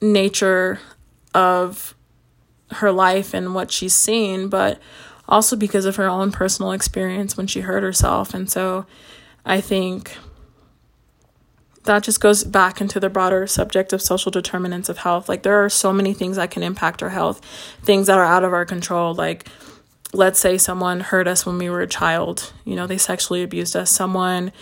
nature 0.00 0.78
of 1.34 1.94
her 2.70 2.92
life 2.92 3.34
and 3.34 3.54
what 3.54 3.72
she's 3.72 3.94
seen, 3.94 4.48
but 4.48 4.78
also 5.28 5.56
because 5.56 5.84
of 5.84 5.96
her 5.96 6.08
own 6.08 6.30
personal 6.32 6.72
experience 6.72 7.36
when 7.36 7.46
she 7.46 7.60
hurt 7.60 7.82
herself. 7.82 8.32
And 8.32 8.50
so 8.50 8.86
I 9.44 9.60
think 9.60 10.16
that 11.88 12.04
just 12.04 12.20
goes 12.20 12.44
back 12.44 12.80
into 12.80 13.00
the 13.00 13.10
broader 13.10 13.46
subject 13.46 13.92
of 13.92 14.00
social 14.00 14.30
determinants 14.30 14.88
of 14.88 14.98
health. 14.98 15.28
Like, 15.28 15.42
there 15.42 15.62
are 15.64 15.68
so 15.68 15.92
many 15.92 16.14
things 16.14 16.36
that 16.36 16.50
can 16.50 16.62
impact 16.62 17.02
our 17.02 17.10
health, 17.10 17.44
things 17.82 18.06
that 18.06 18.18
are 18.18 18.24
out 18.24 18.44
of 18.44 18.52
our 18.52 18.64
control. 18.64 19.14
Like, 19.14 19.48
let's 20.12 20.38
say 20.38 20.56
someone 20.58 21.00
hurt 21.00 21.28
us 21.28 21.44
when 21.44 21.58
we 21.58 21.68
were 21.68 21.82
a 21.82 21.86
child, 21.86 22.52
you 22.64 22.76
know, 22.76 22.86
they 22.86 22.98
sexually 22.98 23.42
abused 23.42 23.76
us. 23.76 23.90
Someone 23.90 24.52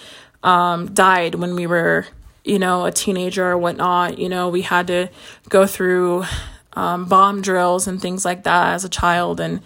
um, 0.43 0.93
died 0.93 1.37
when 1.37 1.55
we 1.55 1.67
were, 1.67 2.07
you 2.45 2.59
know, 2.59 2.85
a 2.85 2.93
teenager 2.93 3.47
or 3.47 3.59
whatnot. 3.59 4.19
You 4.19 4.29
know, 4.29 4.49
we 4.49 4.63
had 4.63 4.87
to 4.89 5.09
go 5.49 5.67
through 5.67 6.25
um, 6.73 7.07
bomb 7.07 7.43
drills 7.43 7.87
and 7.87 8.01
things 8.01 8.25
like 8.25 8.45
that 8.45 8.75
as 8.75 8.85
a 8.85 8.89
child. 8.89 9.41
And 9.41 9.61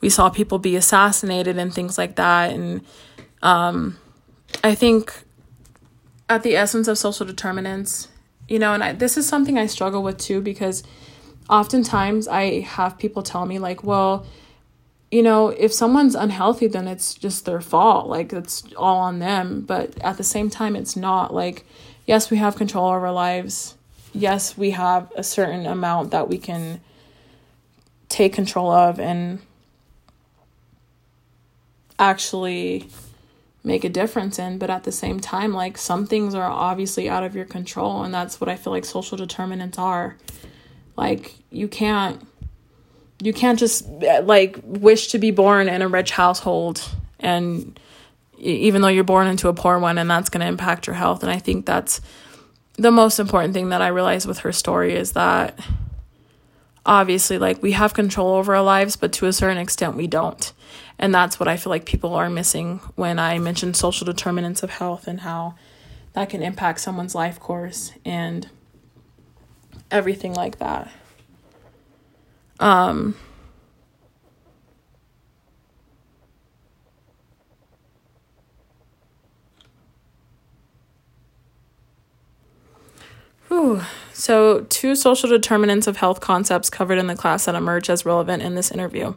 we 0.00 0.08
saw 0.08 0.28
people 0.28 0.58
be 0.58 0.76
assassinated 0.76 1.56
and 1.56 1.72
things 1.72 1.98
like 1.98 2.16
that. 2.16 2.52
And 2.52 2.84
um, 3.42 3.98
I 4.64 4.74
think 4.74 5.24
at 6.28 6.42
the 6.42 6.56
essence 6.56 6.88
of 6.88 6.98
social 6.98 7.26
determinants, 7.26 8.08
you 8.48 8.58
know, 8.58 8.74
and 8.74 8.82
I, 8.82 8.92
this 8.92 9.16
is 9.16 9.26
something 9.28 9.58
I 9.58 9.66
struggle 9.66 10.02
with 10.02 10.18
too 10.18 10.40
because 10.40 10.82
oftentimes 11.48 12.28
I 12.28 12.60
have 12.60 12.98
people 12.98 13.22
tell 13.22 13.46
me, 13.46 13.58
like, 13.58 13.84
well, 13.84 14.26
you 15.10 15.22
know, 15.22 15.48
if 15.48 15.72
someone's 15.72 16.14
unhealthy, 16.14 16.66
then 16.66 16.88
it's 16.88 17.14
just 17.14 17.44
their 17.44 17.60
fault. 17.60 18.08
Like, 18.08 18.32
it's 18.32 18.64
all 18.76 18.98
on 18.98 19.18
them. 19.18 19.60
But 19.60 19.98
at 20.00 20.16
the 20.16 20.24
same 20.24 20.48
time, 20.48 20.74
it's 20.74 20.96
not. 20.96 21.34
Like, 21.34 21.66
yes, 22.06 22.30
we 22.30 22.38
have 22.38 22.56
control 22.56 22.88
over 22.88 23.06
our 23.06 23.12
lives. 23.12 23.76
Yes, 24.14 24.56
we 24.56 24.70
have 24.70 25.12
a 25.14 25.22
certain 25.22 25.66
amount 25.66 26.12
that 26.12 26.28
we 26.28 26.38
can 26.38 26.80
take 28.08 28.32
control 28.32 28.70
of 28.70 28.98
and 28.98 29.40
actually 31.98 32.88
make 33.64 33.84
a 33.84 33.88
difference 33.88 34.38
in 34.38 34.58
but 34.58 34.70
at 34.70 34.84
the 34.84 34.92
same 34.92 35.20
time 35.20 35.52
like 35.52 35.78
some 35.78 36.06
things 36.06 36.34
are 36.34 36.50
obviously 36.50 37.08
out 37.08 37.22
of 37.22 37.36
your 37.36 37.44
control 37.44 38.02
and 38.02 38.12
that's 38.12 38.40
what 38.40 38.48
i 38.48 38.56
feel 38.56 38.72
like 38.72 38.84
social 38.84 39.16
determinants 39.16 39.78
are. 39.78 40.16
Like 40.96 41.34
you 41.50 41.68
can't 41.68 42.26
you 43.20 43.32
can't 43.32 43.58
just 43.58 43.86
eh, 44.02 44.20
like 44.24 44.58
wish 44.64 45.08
to 45.08 45.18
be 45.18 45.30
born 45.30 45.68
in 45.68 45.82
a 45.82 45.88
rich 45.88 46.10
household 46.10 46.86
and 47.20 47.78
even 48.38 48.82
though 48.82 48.88
you're 48.88 49.04
born 49.04 49.28
into 49.28 49.48
a 49.48 49.54
poor 49.54 49.78
one 49.78 49.98
and 49.98 50.10
that's 50.10 50.28
going 50.28 50.40
to 50.40 50.46
impact 50.46 50.86
your 50.86 50.94
health. 50.94 51.22
And 51.22 51.30
i 51.30 51.38
think 51.38 51.66
that's 51.66 52.00
the 52.74 52.90
most 52.90 53.18
important 53.18 53.54
thing 53.54 53.68
that 53.68 53.82
i 53.82 53.88
realized 53.88 54.26
with 54.26 54.38
her 54.38 54.52
story 54.52 54.94
is 54.94 55.12
that 55.12 55.58
obviously 56.84 57.38
like 57.38 57.62
we 57.62 57.72
have 57.72 57.94
control 57.94 58.34
over 58.34 58.56
our 58.56 58.62
lives 58.62 58.96
but 58.96 59.12
to 59.12 59.26
a 59.26 59.32
certain 59.32 59.58
extent 59.58 59.96
we 59.96 60.06
don't 60.06 60.51
and 60.98 61.14
that's 61.14 61.38
what 61.38 61.48
I 61.48 61.56
feel 61.56 61.70
like 61.70 61.84
people 61.84 62.14
are 62.14 62.30
missing 62.30 62.78
when 62.94 63.18
I 63.18 63.38
mention 63.38 63.74
social 63.74 64.04
determinants 64.04 64.62
of 64.62 64.70
health 64.70 65.06
and 65.06 65.20
how 65.20 65.54
that 66.12 66.30
can 66.30 66.42
impact 66.42 66.80
someone's 66.80 67.14
life 67.14 67.40
course 67.40 67.92
and 68.04 68.48
everything 69.90 70.34
like 70.34 70.58
that. 70.58 70.90
Um. 72.60 73.14
So, 84.22 84.60
two 84.68 84.94
social 84.94 85.28
determinants 85.28 85.88
of 85.88 85.96
health 85.96 86.20
concepts 86.20 86.70
covered 86.70 86.96
in 86.98 87.08
the 87.08 87.16
class 87.16 87.46
that 87.46 87.56
emerge 87.56 87.90
as 87.90 88.06
relevant 88.06 88.40
in 88.40 88.54
this 88.54 88.70
interview. 88.70 89.14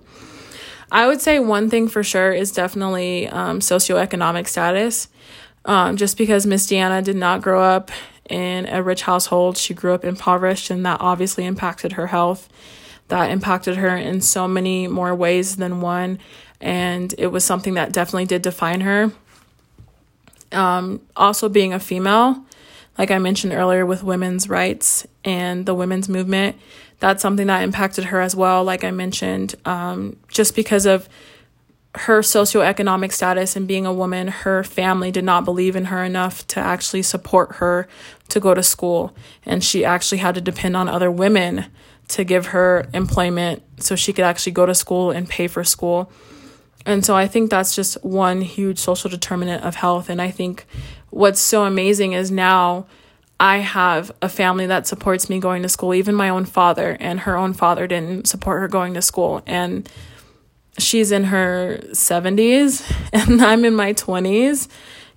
I 0.96 1.08
would 1.08 1.20
say 1.20 1.40
one 1.40 1.70
thing 1.70 1.90
for 1.90 2.06
sure 2.06 2.32
is 2.32 2.54
definitely 2.54 3.28
um, 3.28 3.60
socioeconomic 3.60 4.48
status. 4.48 5.10
Um, 5.66 5.98
just 5.98 6.18
because 6.18 6.46
Miss 6.46 6.68
Deanna 6.68 7.04
did 7.04 7.18
not 7.18 7.42
grow 7.42 7.62
up 7.62 7.92
in 8.30 8.66
a 8.68 8.82
rich 8.82 9.02
household, 9.02 9.58
she 9.58 9.74
grew 9.74 9.94
up 9.94 10.06
impoverished, 10.06 10.70
and 10.70 10.86
that 10.86 11.02
obviously 11.02 11.44
impacted 11.44 11.92
her 11.94 12.08
health. 12.08 12.48
That 13.10 13.30
impacted 13.30 13.76
her 13.76 13.98
in 13.98 14.22
so 14.22 14.48
many 14.48 14.88
more 14.88 15.14
ways 15.14 15.58
than 15.58 15.82
one. 15.82 16.18
And 16.62 17.14
it 17.18 17.28
was 17.28 17.44
something 17.44 17.74
that 17.74 17.92
definitely 17.92 18.28
did 18.28 18.42
define 18.42 18.80
her. 18.80 19.12
Um, 20.54 21.02
also, 21.18 21.50
being 21.50 21.74
a 21.74 21.80
female, 21.82 22.46
like 22.98 23.12
I 23.12 23.20
mentioned 23.20 23.52
earlier 23.52 23.86
with 23.86 24.02
women's 24.02 24.48
rights 24.48 25.06
and 25.26 25.66
the 25.66 25.76
women's 25.76 26.08
movement, 26.08 26.56
that's 27.00 27.22
something 27.22 27.48
that 27.48 27.64
impacted 27.64 28.06
her 28.06 28.22
as 28.22 28.36
well, 28.36 28.64
like 28.64 28.84
I 28.84 28.92
mentioned, 28.92 29.56
um, 29.66 30.18
just 30.28 30.56
because 30.56 30.86
of 30.86 31.10
her 31.96 32.20
socioeconomic 32.20 33.12
status 33.12 33.56
and 33.56 33.68
being 33.68 33.86
a 33.86 33.94
woman, 33.94 34.28
her 34.28 34.64
family 34.64 35.12
did 35.12 35.24
not 35.24 35.46
believe 35.46 35.76
in 35.76 35.86
her 35.86 36.04
enough 36.04 36.46
to 36.48 36.60
actually 36.60 37.02
support 37.02 37.56
her 37.56 37.88
to 38.30 38.40
go 38.40 38.54
to 38.54 38.64
school. 38.64 39.16
And 39.46 39.64
she 39.64 39.86
actually 39.86 40.18
had 40.18 40.36
to 40.36 40.42
depend 40.42 40.76
on 40.76 40.90
other 40.90 41.10
women 41.10 41.68
to 42.10 42.24
give 42.24 42.48
her 42.48 42.88
employment 42.94 43.64
so 43.80 43.96
she 43.96 44.14
could 44.14 44.26
actually 44.26 44.52
go 44.52 44.66
to 44.66 44.76
school 44.76 45.12
and 45.12 45.28
pay 45.28 45.48
for 45.48 45.64
school. 45.64 46.12
And 46.86 47.06
so 47.06 47.16
I 47.16 47.28
think 47.28 47.50
that's 47.50 47.76
just 47.76 48.04
one 48.04 48.42
huge 48.42 48.78
social 48.78 49.10
determinant 49.10 49.64
of 49.64 49.76
health. 49.76 50.10
And 50.10 50.22
I 50.22 50.32
think 50.32 50.66
what's 51.10 51.40
so 51.40 51.64
amazing 51.66 52.14
is 52.14 52.30
now 52.30 52.86
I 53.40 53.58
have 53.58 54.12
a 54.22 54.30
family 54.30 54.66
that 54.68 54.88
supports 54.88 55.30
me 55.30 55.40
going 55.40 55.62
to 55.64 55.70
school, 55.70 55.94
even 55.94 56.16
my 56.16 56.30
own 56.30 56.46
father, 56.46 56.96
and 57.00 57.22
her 57.22 57.36
own 57.36 57.54
father 57.54 57.86
didn't 57.86 58.28
support 58.28 58.62
her 58.62 58.68
going 58.68 58.94
to 58.94 59.02
school. 59.02 59.42
And 59.46 59.90
she's 60.78 61.12
in 61.12 61.26
her 61.26 61.80
70s 61.92 62.84
and 63.14 63.42
I'm 63.42 63.66
in 63.66 63.76
my 63.76 63.94
20s. 63.94 64.68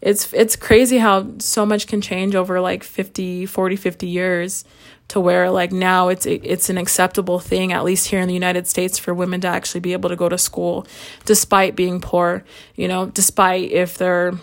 It's 0.01 0.33
it's 0.33 0.55
crazy 0.55 0.99
how 0.99 1.27
so 1.39 1.67
much 1.67 1.89
can 1.89 2.01
change 2.01 2.37
over 2.37 2.61
like 2.61 2.85
50, 2.85 3.47
40, 3.47 3.75
50 3.75 4.07
years 4.07 4.65
to 5.09 5.19
where 5.19 5.51
like 5.51 5.73
now 5.73 6.09
it's 6.09 6.25
it's 6.25 6.71
an 6.71 6.79
acceptable 6.79 7.41
thing 7.41 7.73
at 7.73 7.83
least 7.83 8.07
here 8.07 8.21
in 8.21 8.29
the 8.29 8.35
United 8.35 8.69
States 8.69 8.97
for 8.99 9.13
women 9.13 9.41
to 9.41 9.49
actually 9.49 9.81
be 9.81 9.93
able 9.93 10.09
to 10.09 10.15
go 10.15 10.29
to 10.29 10.39
school 10.39 10.87
despite 11.25 11.75
being 11.75 12.01
poor, 12.01 12.45
you 12.77 12.87
know, 12.87 13.07
despite 13.07 13.73
if 13.73 13.99
they're 13.99 14.35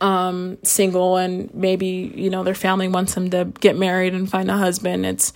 um, 0.00 0.58
single 0.62 1.16
and 1.16 1.52
maybe 1.54 2.12
you 2.14 2.30
know 2.30 2.42
their 2.42 2.54
family 2.54 2.88
wants 2.88 3.14
them 3.14 3.30
to 3.30 3.46
get 3.60 3.76
married 3.76 4.14
and 4.14 4.28
find 4.28 4.50
a 4.50 4.56
husband. 4.56 5.06
It's 5.06 5.32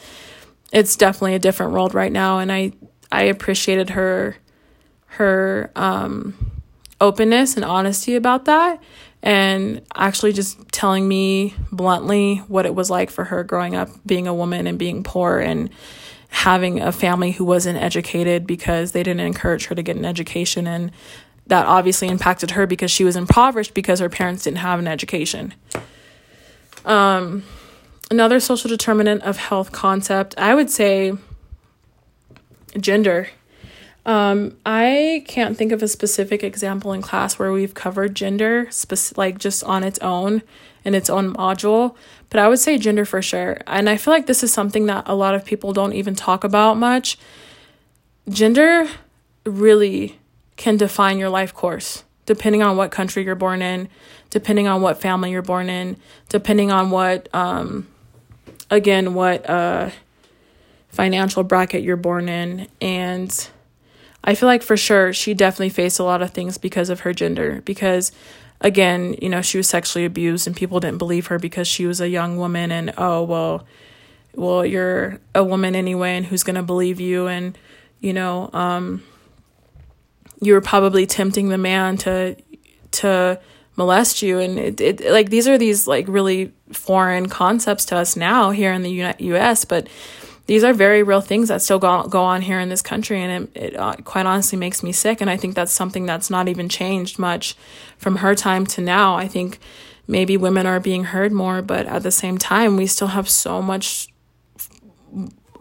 it's 0.72 0.96
definitely 0.96 1.34
a 1.34 1.38
different 1.38 1.72
world 1.72 1.94
right 1.94 2.12
now. 2.12 2.38
And 2.38 2.52
i 2.52 2.72
i 3.10 3.22
appreciated 3.22 3.90
her 3.90 4.36
her 5.06 5.70
um, 5.74 6.52
openness 7.00 7.56
and 7.56 7.64
honesty 7.64 8.14
about 8.14 8.44
that 8.44 8.82
and 9.22 9.82
actually 9.94 10.32
just 10.32 10.58
telling 10.70 11.08
me 11.08 11.54
bluntly 11.72 12.36
what 12.48 12.66
it 12.66 12.74
was 12.74 12.90
like 12.90 13.10
for 13.10 13.24
her 13.24 13.42
growing 13.42 13.74
up 13.74 13.88
being 14.06 14.26
a 14.26 14.34
woman 14.34 14.66
and 14.66 14.78
being 14.78 15.02
poor 15.02 15.38
and 15.38 15.70
having 16.30 16.80
a 16.80 16.92
family 16.92 17.32
who 17.32 17.44
wasn't 17.44 17.78
educated 17.78 18.46
because 18.46 18.92
they 18.92 19.02
didn't 19.02 19.20
encourage 19.20 19.66
her 19.66 19.74
to 19.74 19.82
get 19.82 19.96
an 19.96 20.04
education. 20.04 20.66
And 20.66 20.92
that 21.48 21.66
obviously 21.66 22.08
impacted 22.08 22.52
her 22.52 22.66
because 22.66 22.90
she 22.90 23.04
was 23.04 23.16
impoverished 23.16 23.74
because 23.74 24.00
her 24.00 24.08
parents 24.08 24.44
didn't 24.44 24.58
have 24.58 24.78
an 24.78 24.86
education. 24.86 25.54
Um, 26.84 27.42
another 28.10 28.40
social 28.40 28.68
determinant 28.68 29.22
of 29.22 29.36
health 29.36 29.72
concept, 29.72 30.34
I 30.38 30.54
would 30.54 30.70
say 30.70 31.12
gender. 32.78 33.28
Um, 34.06 34.56
I 34.64 35.24
can't 35.26 35.56
think 35.56 35.72
of 35.72 35.82
a 35.82 35.88
specific 35.88 36.42
example 36.42 36.92
in 36.92 37.02
class 37.02 37.38
where 37.38 37.52
we've 37.52 37.74
covered 37.74 38.14
gender, 38.14 38.66
spec- 38.70 39.18
like 39.18 39.38
just 39.38 39.62
on 39.64 39.84
its 39.84 39.98
own 39.98 40.42
in 40.84 40.94
its 40.94 41.10
own 41.10 41.34
module, 41.34 41.94
but 42.30 42.40
I 42.40 42.48
would 42.48 42.58
say 42.58 42.78
gender 42.78 43.04
for 43.04 43.20
sure. 43.20 43.58
And 43.66 43.90
I 43.90 43.96
feel 43.96 44.14
like 44.14 44.26
this 44.26 44.42
is 44.42 44.52
something 44.52 44.86
that 44.86 45.04
a 45.06 45.14
lot 45.14 45.34
of 45.34 45.44
people 45.44 45.72
don't 45.72 45.92
even 45.92 46.14
talk 46.14 46.44
about 46.44 46.78
much. 46.78 47.18
Gender 48.28 48.88
really 49.44 50.18
can 50.58 50.76
define 50.76 51.18
your 51.18 51.30
life 51.30 51.54
course, 51.54 52.04
depending 52.26 52.62
on 52.62 52.76
what 52.76 52.90
country 52.90 53.24
you're 53.24 53.34
born 53.34 53.62
in, 53.62 53.88
depending 54.28 54.66
on 54.66 54.82
what 54.82 55.00
family 55.00 55.30
you're 55.30 55.40
born 55.40 55.70
in, 55.70 55.96
depending 56.28 56.70
on 56.70 56.90
what, 56.90 57.32
um, 57.34 57.86
again, 58.68 59.14
what 59.14 59.48
uh, 59.48 59.88
financial 60.88 61.44
bracket 61.44 61.82
you're 61.82 61.96
born 61.96 62.28
in. 62.28 62.66
And 62.80 63.48
I 64.24 64.34
feel 64.34 64.48
like 64.48 64.62
for 64.64 64.76
sure 64.76 65.12
she 65.12 65.32
definitely 65.32 65.70
faced 65.70 66.00
a 66.00 66.04
lot 66.04 66.20
of 66.20 66.32
things 66.32 66.58
because 66.58 66.90
of 66.90 67.00
her 67.00 67.14
gender, 67.14 67.62
because 67.64 68.10
again, 68.60 69.14
you 69.22 69.28
know, 69.28 69.40
she 69.40 69.58
was 69.58 69.68
sexually 69.68 70.04
abused 70.04 70.48
and 70.48 70.56
people 70.56 70.80
didn't 70.80 70.98
believe 70.98 71.28
her 71.28 71.38
because 71.38 71.68
she 71.68 71.86
was 71.86 72.00
a 72.00 72.08
young 72.08 72.36
woman 72.36 72.72
and 72.72 72.92
oh, 72.98 73.22
well, 73.22 73.64
well, 74.34 74.66
you're 74.66 75.20
a 75.36 75.44
woman 75.44 75.76
anyway 75.76 76.16
and 76.16 76.26
who's 76.26 76.42
going 76.42 76.56
to 76.56 76.62
believe 76.64 77.00
you 77.00 77.28
and 77.28 77.56
you 78.00 78.12
know, 78.12 78.50
um 78.52 79.04
you 80.40 80.52
were 80.52 80.60
probably 80.60 81.06
tempting 81.06 81.48
the 81.48 81.58
man 81.58 81.96
to 81.98 82.36
to 82.90 83.40
molest 83.76 84.22
you. 84.22 84.38
And 84.38 84.58
it, 84.58 84.80
it 84.80 85.12
like 85.12 85.30
these 85.30 85.48
are 85.48 85.58
these 85.58 85.86
like 85.86 86.06
really 86.08 86.52
foreign 86.72 87.28
concepts 87.28 87.84
to 87.86 87.96
us 87.96 88.16
now 88.16 88.50
here 88.50 88.72
in 88.72 88.82
the 88.82 89.14
US 89.18 89.64
but 89.64 89.88
these 90.46 90.64
are 90.64 90.72
very 90.72 91.02
real 91.02 91.20
things 91.20 91.48
that 91.48 91.60
still 91.60 91.78
go, 91.78 92.04
go 92.04 92.22
on 92.22 92.40
here 92.40 92.58
in 92.58 92.70
this 92.70 92.80
country. 92.80 93.22
And 93.22 93.48
it, 93.54 93.62
it 93.62 93.76
uh, 93.76 93.96
quite 94.04 94.24
honestly 94.24 94.58
makes 94.58 94.82
me 94.82 94.92
sick. 94.92 95.20
And 95.20 95.28
I 95.28 95.36
think 95.36 95.54
that's 95.54 95.72
something 95.72 96.06
that's 96.06 96.30
not 96.30 96.48
even 96.48 96.70
changed 96.70 97.18
much 97.18 97.54
from 97.98 98.16
her 98.16 98.34
time 98.34 98.64
to 98.68 98.80
now. 98.80 99.14
I 99.14 99.28
think 99.28 99.58
maybe 100.08 100.38
women 100.38 100.66
are 100.66 100.80
being 100.80 101.04
heard 101.04 101.30
more 101.32 101.62
but 101.62 101.86
at 101.86 102.02
the 102.02 102.10
same 102.10 102.38
time 102.38 102.76
we 102.76 102.86
still 102.86 103.08
have 103.08 103.28
so 103.28 103.62
much 103.62 104.08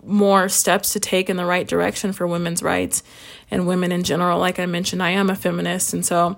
more 0.03 0.47
steps 0.47 0.93
to 0.93 0.99
take 0.99 1.29
in 1.29 1.35
the 1.35 1.45
right 1.45 1.67
direction 1.67 2.13
for 2.13 2.25
women's 2.25 2.63
rights 2.63 3.03
and 3.49 3.67
women 3.67 3.91
in 3.91 4.03
general. 4.03 4.39
Like 4.39 4.59
I 4.59 4.65
mentioned, 4.65 5.01
I 5.01 5.11
am 5.11 5.29
a 5.29 5.35
feminist. 5.35 5.93
And 5.93 6.05
so 6.05 6.37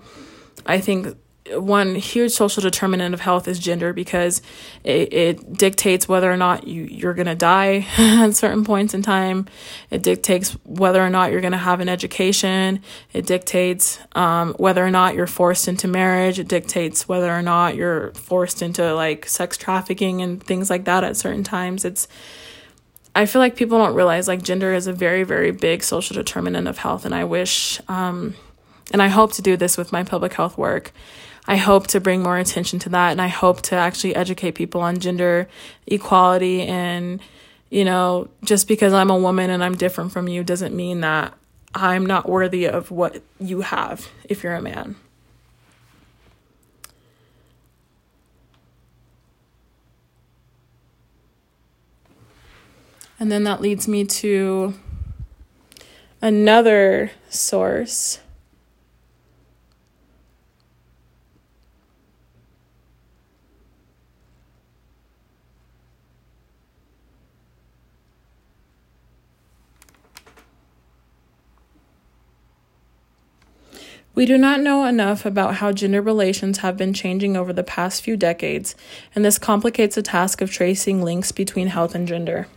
I 0.66 0.80
think 0.80 1.16
one 1.58 1.96
huge 1.96 2.32
social 2.32 2.62
determinant 2.62 3.14
of 3.14 3.22
health 3.22 3.48
is 3.48 3.60
gender 3.60 3.94
because 3.94 4.42
it, 4.84 5.14
it 5.14 5.54
dictates 5.54 6.08
whether 6.08 6.32
or 6.32 6.38
not 6.38 6.68
you, 6.68 6.84
you're 6.84 7.14
going 7.14 7.28
to 7.28 7.36
die 7.36 7.88
at 7.98 8.36
certain 8.36 8.64
points 8.64 8.94
in 8.94 9.02
time. 9.02 9.48
It 9.90 10.04
dictates 10.04 10.52
whether 10.64 11.04
or 11.04 11.10
not 11.10 11.32
you're 11.32 11.42
going 11.42 11.54
to 11.54 11.58
have 11.58 11.80
an 11.80 11.90
education. 11.90 12.82
It 13.14 13.26
dictates 13.26 14.00
um, 14.14 14.54
whether 14.54 14.86
or 14.86 14.92
not 14.92 15.16
you're 15.16 15.28
forced 15.28 15.68
into 15.68 15.88
marriage. 15.88 16.40
It 16.40 16.48
dictates 16.48 17.08
whether 17.08 17.32
or 17.32 17.42
not 17.42 17.76
you're 17.76 18.12
forced 18.14 18.62
into 18.62 18.94
like 18.94 19.26
sex 19.26 19.58
trafficking 19.58 20.22
and 20.22 20.44
things 20.44 20.70
like 20.70 20.86
that 20.86 21.04
at 21.04 21.18
certain 21.18 21.44
times. 21.44 21.86
It's 21.86 22.08
I 23.16 23.26
feel 23.26 23.40
like 23.40 23.56
people 23.56 23.78
don't 23.78 23.96
realize 23.96 24.28
like 24.28 24.42
gender 24.42 24.74
is 24.74 24.88
a 24.88 24.94
very, 24.94 25.24
very 25.24 25.52
big 25.52 25.84
social 25.84 26.14
determinant 26.14 26.68
of 26.68 26.78
health. 26.78 27.06
And 27.06 27.14
I 27.14 27.24
wish, 27.24 27.82
um, 27.88 28.36
and 28.92 29.02
I 29.02 29.08
hope 29.08 29.34
to 29.34 29.42
do 29.42 29.58
this 29.58 29.78
with 29.78 29.92
my 29.92 30.04
public 30.04 30.34
health 30.34 30.58
work. 30.58 30.92
I 31.48 31.58
hope 31.58 31.88
to 31.88 32.00
bring 32.00 32.22
more 32.22 32.38
attention 32.38 32.80
to 32.80 32.90
that. 32.90 33.12
And 33.12 33.22
I 33.22 33.28
hope 33.28 33.62
to 33.64 33.76
actually 33.76 34.16
educate 34.16 34.52
people 34.52 34.82
on 34.82 35.00
gender 35.00 35.48
equality. 35.88 36.62
And, 36.62 37.20
you 37.70 37.84
know, 37.84 38.30
just 38.44 38.68
because 38.68 38.94
I'm 38.94 39.10
a 39.10 39.18
woman 39.18 39.50
and 39.50 39.64
I'm 39.64 39.76
different 39.76 40.12
from 40.12 40.28
you 40.28 40.44
doesn't 40.44 40.76
mean 40.76 41.02
that 41.02 41.34
I'm 41.74 42.06
not 42.06 42.30
worthy 42.30 42.66
of 42.66 42.92
what 42.92 43.22
you 43.40 43.62
have 43.62 44.08
if 44.26 44.44
you're 44.44 44.56
a 44.56 44.62
man. 44.62 44.96
And 53.20 53.30
then 53.30 53.44
that 53.44 53.62
leads 53.62 53.88
me 53.88 54.06
to 54.06 54.74
another 56.22 57.12
source. 57.30 58.20
We 74.16 74.26
do 74.26 74.38
not 74.38 74.60
know 74.60 74.86
enough 74.86 75.26
about 75.26 75.56
how 75.56 75.72
gender 75.72 76.02
relations 76.02 76.58
have 76.58 76.76
been 76.76 76.94
changing 76.94 77.38
over 77.38 77.54
the 77.54 77.64
past 77.64 78.02
few 78.02 78.18
decades, 78.18 78.76
and 79.16 79.24
this 79.24 79.38
complicates 79.38 79.96
the 79.96 80.02
task 80.02 80.42
of 80.42 80.52
tracing 80.52 81.02
links 81.02 81.32
between 81.32 81.68
health 81.68 81.96
and 81.96 82.06
gender. 82.06 82.48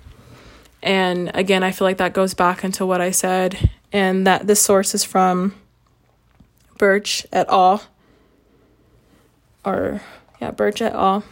And 0.83 1.31
again, 1.35 1.63
I 1.63 1.71
feel 1.71 1.87
like 1.87 1.99
that 1.99 2.13
goes 2.13 2.35
back 2.35 2.65
into 2.65 2.85
what 2.85 3.01
I 3.01 3.13
said, 3.13 3.71
and 3.93 4.27
that 4.27 4.47
this 4.47 4.61
source 4.61 4.95
is 4.95 5.05
from 5.05 5.55
Birch 6.77 7.25
et 7.33 7.47
al. 7.49 7.85
Or, 9.65 10.01
yeah, 10.41 10.51
Birch 10.51 10.83
et 10.83 10.93
al. 10.93 11.23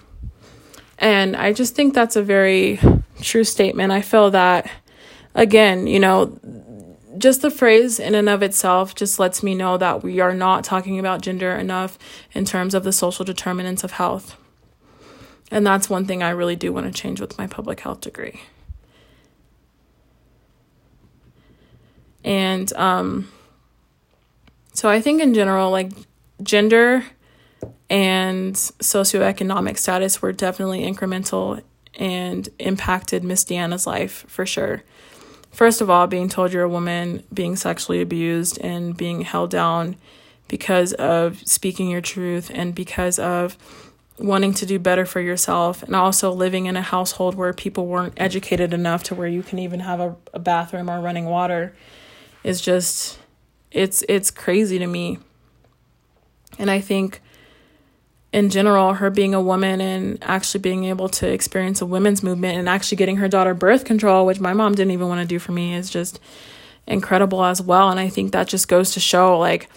And 0.98 1.34
I 1.34 1.52
just 1.52 1.74
think 1.74 1.94
that's 1.94 2.14
a 2.14 2.22
very 2.22 2.78
true 3.20 3.44
statement. 3.44 3.90
I 3.90 4.02
feel 4.02 4.30
that, 4.30 4.70
again, 5.34 5.86
you 5.86 5.98
know, 5.98 6.38
just 7.18 7.42
the 7.42 7.50
phrase 7.50 7.98
in 7.98 8.14
and 8.14 8.28
of 8.28 8.42
itself 8.42 8.94
just 8.94 9.18
lets 9.18 9.42
me 9.42 9.54
know 9.54 9.76
that 9.76 10.02
we 10.02 10.20
are 10.20 10.34
not 10.34 10.62
talking 10.62 10.98
about 10.98 11.22
gender 11.22 11.52
enough 11.52 11.98
in 12.32 12.44
terms 12.44 12.72
of 12.72 12.84
the 12.84 12.92
social 12.92 13.24
determinants 13.24 13.82
of 13.82 13.92
health. 13.92 14.36
And 15.50 15.66
that's 15.66 15.90
one 15.90 16.06
thing 16.06 16.22
I 16.22 16.30
really 16.30 16.54
do 16.54 16.72
want 16.72 16.86
to 16.86 16.92
change 16.92 17.20
with 17.20 17.36
my 17.36 17.48
public 17.48 17.80
health 17.80 18.00
degree. 18.00 18.42
And 22.24 22.72
um, 22.74 23.30
so 24.72 24.88
I 24.88 25.00
think 25.00 25.22
in 25.22 25.34
general, 25.34 25.70
like 25.70 25.92
gender 26.42 27.04
and 27.88 28.54
socioeconomic 28.54 29.78
status 29.78 30.22
were 30.22 30.32
definitely 30.32 30.82
incremental 30.82 31.62
and 31.94 32.48
impacted 32.58 33.24
Miss 33.24 33.44
Deanna's 33.44 33.86
life 33.86 34.24
for 34.28 34.46
sure. 34.46 34.82
First 35.50 35.80
of 35.80 35.90
all, 35.90 36.06
being 36.06 36.28
told 36.28 36.52
you're 36.52 36.62
a 36.62 36.68
woman, 36.68 37.24
being 37.34 37.56
sexually 37.56 38.00
abused, 38.00 38.58
and 38.60 38.96
being 38.96 39.22
held 39.22 39.50
down 39.50 39.96
because 40.46 40.92
of 40.94 41.38
speaking 41.46 41.90
your 41.90 42.00
truth 42.00 42.50
and 42.54 42.74
because 42.74 43.18
of 43.18 43.58
wanting 44.18 44.52
to 44.54 44.66
do 44.66 44.78
better 44.78 45.06
for 45.06 45.20
yourself 45.20 45.82
and 45.82 45.96
also 45.96 46.30
living 46.30 46.66
in 46.66 46.76
a 46.76 46.82
household 46.82 47.34
where 47.34 47.52
people 47.52 47.86
weren't 47.86 48.12
educated 48.16 48.74
enough 48.74 49.02
to 49.02 49.14
where 49.14 49.28
you 49.28 49.42
can 49.42 49.58
even 49.58 49.80
have 49.80 49.98
a, 49.98 50.14
a 50.34 50.38
bathroom 50.38 50.90
or 50.90 51.00
running 51.00 51.24
water 51.24 51.74
is 52.44 52.60
just 52.60 53.18
it's 53.70 54.02
it's 54.08 54.30
crazy 54.30 54.78
to 54.78 54.86
me. 54.86 55.18
And 56.58 56.70
I 56.70 56.80
think 56.80 57.20
in 58.32 58.48
general, 58.48 58.94
her 58.94 59.10
being 59.10 59.34
a 59.34 59.40
woman 59.40 59.80
and 59.80 60.18
actually 60.22 60.60
being 60.60 60.84
able 60.84 61.08
to 61.08 61.28
experience 61.28 61.80
a 61.80 61.86
women's 61.86 62.22
movement 62.22 62.58
and 62.58 62.68
actually 62.68 62.96
getting 62.96 63.16
her 63.16 63.28
daughter 63.28 63.54
birth 63.54 63.84
control, 63.84 64.24
which 64.24 64.40
my 64.40 64.52
mom 64.52 64.74
didn't 64.74 64.92
even 64.92 65.08
want 65.08 65.20
to 65.20 65.26
do 65.26 65.38
for 65.38 65.52
me, 65.52 65.74
is 65.74 65.90
just 65.90 66.20
incredible 66.86 67.44
as 67.44 67.60
well. 67.60 67.90
And 67.90 67.98
I 67.98 68.08
think 68.08 68.32
that 68.32 68.46
just 68.46 68.68
goes 68.68 68.92
to 68.92 69.00
show 69.00 69.38
like 69.38 69.68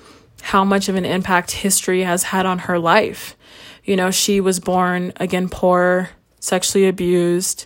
how 0.41 0.63
much 0.63 0.89
of 0.89 0.95
an 0.95 1.05
impact 1.05 1.51
history 1.51 2.01
has 2.03 2.23
had 2.23 2.45
on 2.45 2.59
her 2.59 2.77
life. 2.77 3.35
You 3.83 3.95
know, 3.95 4.11
she 4.11 4.39
was 4.39 4.59
born 4.59 5.13
again 5.17 5.49
poor, 5.49 6.11
sexually 6.39 6.87
abused, 6.87 7.65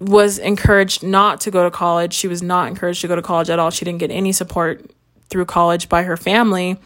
was 0.00 0.38
encouraged 0.38 1.02
not 1.02 1.40
to 1.42 1.50
go 1.50 1.64
to 1.64 1.70
college. 1.70 2.12
She 2.12 2.28
was 2.28 2.42
not 2.42 2.68
encouraged 2.68 3.00
to 3.02 3.08
go 3.08 3.16
to 3.16 3.22
college 3.22 3.50
at 3.50 3.58
all. 3.58 3.70
She 3.70 3.84
didn't 3.84 4.00
get 4.00 4.10
any 4.10 4.32
support 4.32 4.90
through 5.28 5.44
college 5.46 5.88
by 5.88 6.02
her 6.02 6.16
family, 6.16 6.78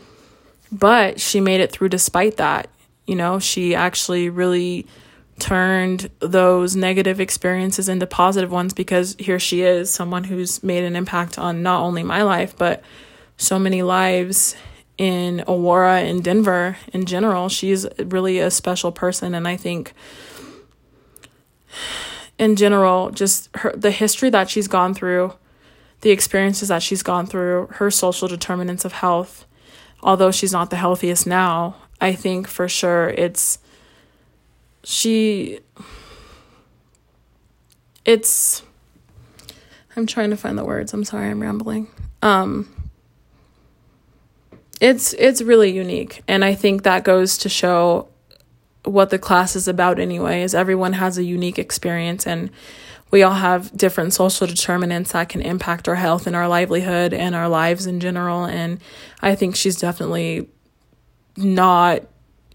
but 0.71 1.21
she 1.21 1.41
made 1.41 1.61
it 1.61 1.73
through 1.73 1.89
despite 1.89 2.37
that. 2.37 2.69
You 3.07 3.17
know, 3.17 3.39
she 3.39 3.75
actually 3.75 4.29
really 4.29 4.87
turned 5.39 6.11
those 6.19 6.77
negative 6.77 7.21
experiences 7.21 7.89
into 7.89 8.07
positive 8.07 8.51
ones 8.51 8.75
because 8.75 9.17
here 9.19 9.39
she 9.39 9.63
is, 9.63 9.91
someone 9.91 10.25
who's 10.25 10.63
made 10.63 10.85
an 10.85 10.97
impact 10.97 11.39
on 11.39 11.63
not 11.63 11.81
only 11.83 12.03
my 12.03 12.23
life, 12.23 12.57
but 12.57 12.83
so 13.37 13.59
many 13.59 13.83
lives 13.83 14.57
in 14.99 15.45
Aurora 15.47 16.01
and 16.01 16.25
Denver 16.25 16.77
in 16.93 17.07
general. 17.07 17.49
She's 17.49 17.87
really 17.99 18.41
a 18.41 18.51
special 18.51 18.91
person, 18.91 19.33
and 19.33 19.47
I 19.47 19.57
think 19.57 19.93
in 22.39 22.57
general, 22.57 23.11
just 23.11 23.51
her 23.57 23.73
the 23.77 23.91
history 23.91 24.31
that 24.31 24.49
she's 24.49 24.69
gone 24.69 24.95
through, 24.95 25.35
the 26.01 26.11
experiences 26.11 26.69
that 26.69 26.83
she's 26.83 27.03
gone 27.03 27.27
through, 27.27 27.69
her 27.73 27.91
social 27.91 28.29
determinants 28.29 28.85
of 28.85 28.93
health, 28.93 29.45
although 30.03 30.31
she's 30.31 30.53
not 30.53 30.71
the 30.71 30.77
healthiest 30.77 31.27
now, 31.27 31.77
I 32.01 32.13
think 32.13 32.47
for 32.47 32.69
sure 32.69 33.09
it's 33.11 33.59
she 34.85 35.59
it's 38.05 38.63
I'm 39.97 40.07
trying 40.07 40.31
to 40.31 40.37
find 40.37 40.57
the 40.57 40.65
words. 40.65 40.95
I'm 40.95 41.05
sorry, 41.05 41.29
I'm 41.29 41.43
rambling. 41.43 41.89
Um 42.23 42.75
it's 44.81 45.13
it's 45.15 45.43
really 45.43 45.73
unique 45.73 46.23
and 46.29 46.45
I 46.45 46.55
think 46.55 46.85
that 46.85 47.03
goes 47.03 47.37
to 47.39 47.49
show 47.49 48.09
what 48.85 49.11
the 49.11 49.19
class 49.19 49.57
is 49.57 49.69
about 49.69 49.99
anyway 49.99 50.43
is 50.43 50.55
everyone 50.55 50.95
has 50.95 51.19
a 51.19 51.25
unique 51.25 51.59
experience 51.59 52.27
and 52.27 52.51
we 53.11 53.23
all 53.23 53.35
have 53.35 53.75
different 53.77 54.13
social 54.13 54.47
determinants 54.47 55.13
that 55.13 55.29
can 55.29 55.41
impact 55.41 55.89
our 55.89 55.95
health 55.95 56.27
and 56.27 56.37
our 56.37 56.49
livelihood 56.49 57.13
and 57.13 57.35
our 57.35 57.49
lives 57.49 57.87
in 57.87 58.01
general 58.01 58.45
and 58.45 58.81
i 59.21 59.35
think 59.35 59.57
she's 59.57 59.77
definitely 59.77 60.49
not 61.37 62.03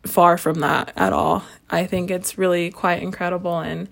far 0.06 0.38
from 0.38 0.60
that 0.60 0.92
at 0.98 1.14
all. 1.14 1.46
I 1.70 1.86
think 1.86 2.12
it's 2.12 2.38
really 2.38 2.72
quite 2.72 3.02
incredible 3.02 3.60
and 3.60 3.90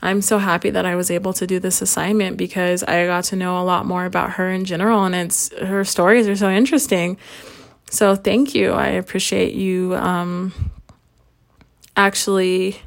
i'm 0.00 0.22
so 0.22 0.38
happy 0.38 0.70
that 0.70 0.84
i 0.84 0.96
was 0.96 1.10
able 1.10 1.32
to 1.32 1.46
do 1.46 1.60
this 1.60 1.80
assignment 1.80 2.36
because 2.36 2.82
i 2.84 3.06
got 3.06 3.24
to 3.24 3.36
know 3.36 3.60
a 3.60 3.62
lot 3.62 3.86
more 3.86 4.04
about 4.04 4.30
her 4.32 4.50
in 4.50 4.64
general 4.64 5.04
and 5.04 5.14
it's 5.14 5.56
her 5.58 5.84
stories 5.84 6.26
are 6.26 6.36
so 6.36 6.50
interesting. 6.50 7.16
So 7.92 8.16
thank 8.16 8.54
you. 8.54 8.72
I 8.72 8.88
appreciate 8.88 9.52
you 9.52 9.94
um, 9.96 10.54
actually 11.96 12.80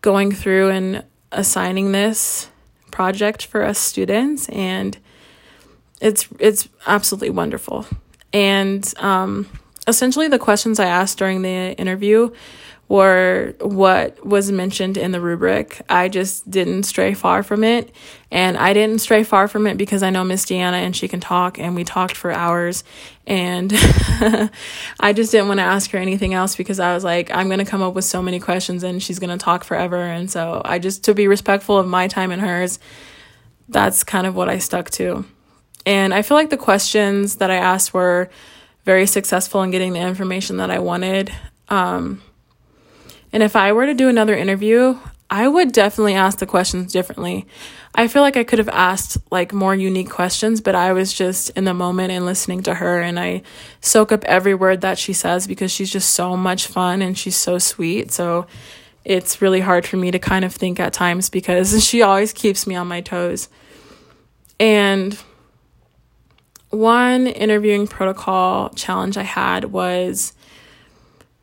going 0.00 0.32
through 0.32 0.70
and 0.70 1.04
assigning 1.32 1.92
this 1.92 2.50
project 2.90 3.44
for 3.46 3.62
us 3.62 3.78
students 3.78 4.48
and 4.48 4.98
it's 6.00 6.28
it's 6.38 6.68
absolutely 6.86 7.30
wonderful. 7.30 7.86
And 8.32 8.92
um, 8.98 9.48
essentially 9.88 10.28
the 10.28 10.38
questions 10.38 10.78
i 10.78 10.84
asked 10.84 11.18
during 11.18 11.42
the 11.42 11.74
interview 11.76 12.30
or 12.88 13.54
what 13.60 14.24
was 14.24 14.50
mentioned 14.50 14.96
in 14.96 15.12
the 15.12 15.20
rubric. 15.20 15.82
I 15.90 16.08
just 16.08 16.50
didn't 16.50 16.84
stray 16.84 17.12
far 17.12 17.42
from 17.42 17.62
it. 17.62 17.94
And 18.30 18.56
I 18.56 18.72
didn't 18.72 19.00
stray 19.00 19.24
far 19.24 19.46
from 19.46 19.66
it 19.66 19.76
because 19.76 20.02
I 20.02 20.10
know 20.10 20.24
Miss 20.24 20.46
Deanna 20.46 20.74
and 20.74 20.96
she 20.96 21.06
can 21.06 21.20
talk 21.20 21.58
and 21.58 21.74
we 21.74 21.84
talked 21.84 22.16
for 22.16 22.32
hours. 22.32 22.84
And 23.26 23.72
I 25.00 25.12
just 25.14 25.32
didn't 25.32 25.48
want 25.48 25.58
to 25.58 25.64
ask 25.64 25.90
her 25.90 25.98
anything 25.98 26.32
else 26.32 26.56
because 26.56 26.80
I 26.80 26.94
was 26.94 27.04
like, 27.04 27.30
I'm 27.30 27.48
going 27.48 27.58
to 27.58 27.66
come 27.66 27.82
up 27.82 27.94
with 27.94 28.06
so 28.06 28.22
many 28.22 28.40
questions 28.40 28.82
and 28.82 29.02
she's 29.02 29.18
going 29.18 29.36
to 29.36 29.42
talk 29.42 29.64
forever. 29.64 30.02
And 30.02 30.30
so 30.30 30.62
I 30.64 30.78
just, 30.78 31.04
to 31.04 31.14
be 31.14 31.28
respectful 31.28 31.76
of 31.76 31.86
my 31.86 32.08
time 32.08 32.30
and 32.30 32.40
hers, 32.40 32.78
that's 33.68 34.02
kind 34.02 34.26
of 34.26 34.34
what 34.34 34.48
I 34.48 34.58
stuck 34.58 34.88
to. 34.92 35.26
And 35.84 36.14
I 36.14 36.22
feel 36.22 36.38
like 36.38 36.50
the 36.50 36.56
questions 36.56 37.36
that 37.36 37.50
I 37.50 37.56
asked 37.56 37.92
were 37.92 38.30
very 38.84 39.06
successful 39.06 39.62
in 39.62 39.70
getting 39.70 39.92
the 39.92 40.00
information 40.00 40.56
that 40.56 40.70
I 40.70 40.78
wanted. 40.78 41.30
Um, 41.68 42.22
and 43.32 43.42
if 43.42 43.56
I 43.56 43.72
were 43.72 43.86
to 43.86 43.94
do 43.94 44.08
another 44.08 44.34
interview, 44.34 44.98
I 45.30 45.46
would 45.46 45.72
definitely 45.72 46.14
ask 46.14 46.38
the 46.38 46.46
questions 46.46 46.92
differently. 46.92 47.46
I 47.94 48.08
feel 48.08 48.22
like 48.22 48.36
I 48.36 48.44
could 48.44 48.58
have 48.58 48.68
asked 48.70 49.18
like 49.30 49.52
more 49.52 49.74
unique 49.74 50.08
questions, 50.08 50.60
but 50.60 50.74
I 50.74 50.92
was 50.92 51.12
just 51.12 51.50
in 51.50 51.64
the 51.64 51.74
moment 51.74 52.12
and 52.12 52.24
listening 52.24 52.62
to 52.62 52.74
her 52.74 53.00
and 53.00 53.18
I 53.18 53.42
soak 53.80 54.12
up 54.12 54.24
every 54.24 54.54
word 54.54 54.80
that 54.80 54.98
she 54.98 55.12
says 55.12 55.46
because 55.46 55.70
she's 55.70 55.90
just 55.90 56.10
so 56.10 56.36
much 56.36 56.66
fun 56.66 57.02
and 57.02 57.18
she's 57.18 57.36
so 57.36 57.58
sweet. 57.58 58.10
So 58.10 58.46
it's 59.04 59.42
really 59.42 59.60
hard 59.60 59.86
for 59.86 59.96
me 59.96 60.10
to 60.10 60.18
kind 60.18 60.44
of 60.44 60.54
think 60.54 60.80
at 60.80 60.92
times 60.92 61.28
because 61.28 61.84
she 61.88 62.02
always 62.02 62.32
keeps 62.32 62.66
me 62.66 62.74
on 62.74 62.86
my 62.86 63.00
toes. 63.00 63.48
And 64.60 65.18
one 66.70 67.26
interviewing 67.26 67.86
protocol 67.86 68.70
challenge 68.70 69.16
I 69.16 69.22
had 69.22 69.66
was 69.66 70.32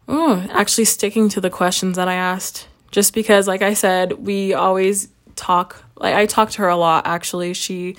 oh, 0.08 0.46
actually 0.52 0.86
sticking 0.86 1.30
to 1.30 1.42
the 1.42 1.50
questions 1.50 1.96
that 1.98 2.08
I 2.08 2.16
asked. 2.16 2.68
Just 2.92 3.14
because, 3.14 3.48
like 3.48 3.62
I 3.62 3.74
said, 3.74 4.14
we 4.14 4.54
always 4.54 5.10
talk, 5.36 5.84
like 5.98 6.16
I 6.16 6.26
talked 6.26 6.54
to 6.54 6.62
her 6.62 6.70
a 6.70 6.78
lot 6.78 7.06
actually. 7.06 7.54
She 7.54 7.98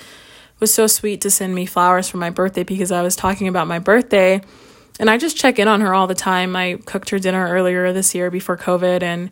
was 0.59 0.73
so 0.73 0.87
sweet 0.87 1.21
to 1.21 1.31
send 1.31 1.55
me 1.55 1.67
flowers 1.67 2.09
for 2.09 2.17
my 2.17 2.31
birthday 2.31 2.63
because 2.63 2.91
I 2.91 3.03
was 3.03 3.17
talking 3.17 3.49
about 3.49 3.67
my 3.67 3.79
birthday. 3.79 4.41
And 4.99 5.11
I 5.11 5.19
just 5.19 5.37
check 5.37 5.59
in 5.59 5.69
on 5.69 5.83
her 5.83 5.93
all 5.93 6.07
the 6.07 6.15
time. 6.15 6.57
I 6.57 6.79
cooked 6.87 7.11
her 7.11 7.19
dinner 7.19 7.47
earlier 7.49 7.93
this 7.93 8.15
year 8.15 8.31
before 8.31 8.57
COVID. 8.57 9.03
And 9.03 9.31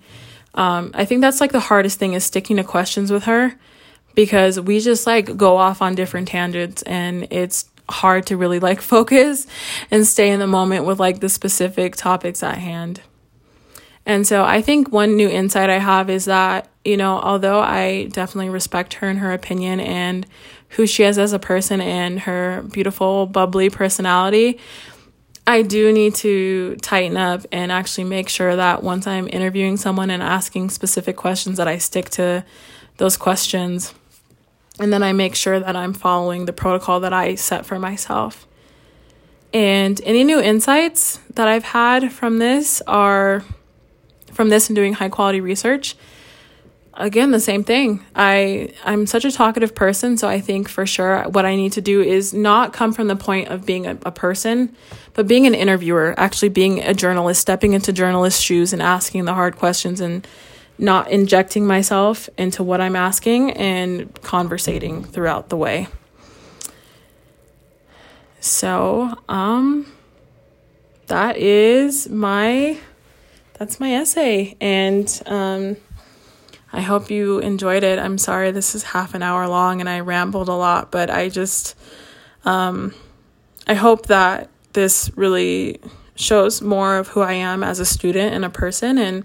um, 0.55 0.91
I 0.93 1.07
think 1.07 1.23
that's 1.23 1.41
like 1.41 1.53
the 1.53 1.61
hardest 1.61 1.99
thing 1.99 2.13
is 2.13 2.25
sticking 2.25 2.57
to 2.57 2.65
questions 2.65 3.11
with 3.11 3.25
her 3.25 3.55
because 4.15 4.61
we 4.61 4.81
just 4.81 5.07
like 5.07 5.37
go 5.37 5.57
off 5.57 5.81
on 5.81 5.95
different 5.95 6.29
tangents 6.29 6.83
and 6.83 7.27
it's 7.31 7.69
hard 7.88 8.27
to 8.27 8.37
really 8.37 8.61
like 8.61 8.81
focus 8.94 9.47
and 9.90 10.07
stay 10.07 10.31
in 10.31 10.40
the 10.40 10.47
moment 10.47 10.85
with 10.85 11.01
like 11.01 11.20
the 11.20 11.29
specific 11.29 11.97
topics 11.97 12.42
at 12.42 12.59
hand. 12.59 13.01
And 14.07 14.27
so 14.27 14.44
I 14.44 14.61
think 14.61 14.92
one 14.92 15.16
new 15.16 15.29
insight 15.29 15.70
I 15.70 15.79
have 15.79 16.11
is 16.11 16.27
that, 16.27 16.68
you 16.85 16.97
know, 16.97 17.18
although 17.18 17.61
I 17.61 18.05
definitely 18.12 18.51
respect 18.51 18.94
her 18.94 19.09
and 19.09 19.18
her 19.18 19.33
opinion 19.33 19.81
and 19.81 20.27
who 20.70 20.87
she 20.87 21.05
is 21.05 21.18
as 21.18 21.33
a 21.33 21.38
person 21.38 21.81
and 21.81 22.20
her 22.20 22.62
beautiful, 22.70 23.27
bubbly 23.27 23.70
personality, 23.70 24.59
I 25.47 25.62
do 25.62 25.92
need 25.92 26.14
to 26.16 26.77
tighten 26.77 27.16
up 27.16 27.47
and 27.53 27.70
actually 27.70 28.05
make 28.05 28.29
sure 28.29 28.57
that 28.57 28.83
once 28.83 29.07
I'm 29.07 29.29
interviewing 29.29 29.77
someone 29.77 30.11
and 30.11 30.23
asking 30.23 30.70
specific 30.70 31.16
questions 31.16 31.59
that 31.59 31.68
I 31.68 31.79
stick 31.79 32.11
to 32.11 32.44
those 32.97 33.16
questions 33.16 33.94
and 34.79 34.93
then 34.93 35.03
I 35.03 35.13
make 35.13 35.35
sure 35.35 35.61
that 35.61 35.77
I'm 35.77 35.93
following 35.93 36.47
the 36.47 36.53
protocol 36.53 37.01
that 37.01 37.13
I 37.13 37.37
set 37.37 37.65
for 37.65 37.79
myself. 37.79 38.47
And 39.53 40.01
any 40.05 40.25
new 40.25 40.41
insights 40.41 41.21
that 41.35 41.47
I've 41.47 41.65
had 41.65 42.13
from 42.13 42.39
this 42.39 42.83
are 42.89 43.45
from 44.33 44.49
this 44.49 44.69
and 44.69 44.75
doing 44.75 44.95
high 44.95 45.09
quality 45.09 45.41
research. 45.41 45.95
Again, 46.95 47.31
the 47.31 47.41
same 47.41 47.63
thing. 47.63 48.05
I 48.17 48.73
I'm 48.85 49.07
such 49.07 49.25
a 49.25 49.31
talkative 49.31 49.75
person, 49.75 50.17
so 50.17 50.29
I 50.29 50.41
think 50.41 50.69
for 50.69 50.87
sure 50.87 51.23
what 51.25 51.45
I 51.45 51.55
need 51.55 51.73
to 51.73 51.81
do 51.81 52.01
is 52.01 52.35
not 52.35 52.73
come 52.73 52.93
from 52.93 53.07
the 53.07 53.17
point 53.17 53.49
of 53.49 53.65
being 53.65 53.87
a, 53.87 53.97
a 54.05 54.13
person, 54.13 54.75
but 55.13 55.29
being 55.29 55.47
an 55.47 55.55
interviewer, 55.55 56.15
actually 56.17 56.49
being 56.49 56.81
a 56.81 56.95
journalist, 56.95 57.41
stepping 57.41 57.75
into 57.75 57.93
journalist 57.93 58.43
shoes 58.43 58.73
and 58.73 58.83
asking 58.83 59.25
the 59.25 59.35
hard 59.35 59.57
questions 59.57 60.01
and 60.01 60.27
not 60.79 61.11
injecting 61.11 61.67
myself 61.67 62.29
into 62.37 62.63
what 62.63 62.81
I'm 62.81 62.97
asking 62.97 63.53
and 63.53 64.13
conversating 64.23 65.05
throughout 65.05 65.49
the 65.49 65.57
way. 65.57 65.89
So, 68.41 69.17
um 69.29 69.87
that 71.07 71.37
is 71.37 72.09
my 72.09 72.79
that's 73.59 73.79
my 73.79 73.95
essay 73.95 74.57
and 74.61 75.23
um 75.27 75.77
I 76.73 76.81
hope 76.81 77.09
you 77.09 77.39
enjoyed 77.39 77.85
it. 77.85 78.01
I'm 78.01 78.19
sorry 78.19 78.51
this 78.51 78.75
is 78.75 78.83
half 78.83 79.15
an 79.15 79.23
hour 79.23 79.47
long 79.47 79.81
and 79.81 79.89
I 79.89 80.01
rambled 80.01 80.49
a 80.49 80.55
lot, 80.55 80.91
but 80.91 81.09
I 81.09 81.29
just 81.29 81.77
um 82.45 82.95
I 83.67 83.75
hope 83.75 84.07
that 84.07 84.51
this 84.73 85.11
really 85.15 85.81
shows 86.17 86.61
more 86.61 86.99
of 86.99 87.09
who 87.09 87.21
I 87.21 87.35
am 87.35 87.63
as 87.63 87.81
a 87.81 87.85
student 87.85 88.35
and 88.35 88.45
a 88.45 88.51
person 88.51 88.99
and 88.99 89.25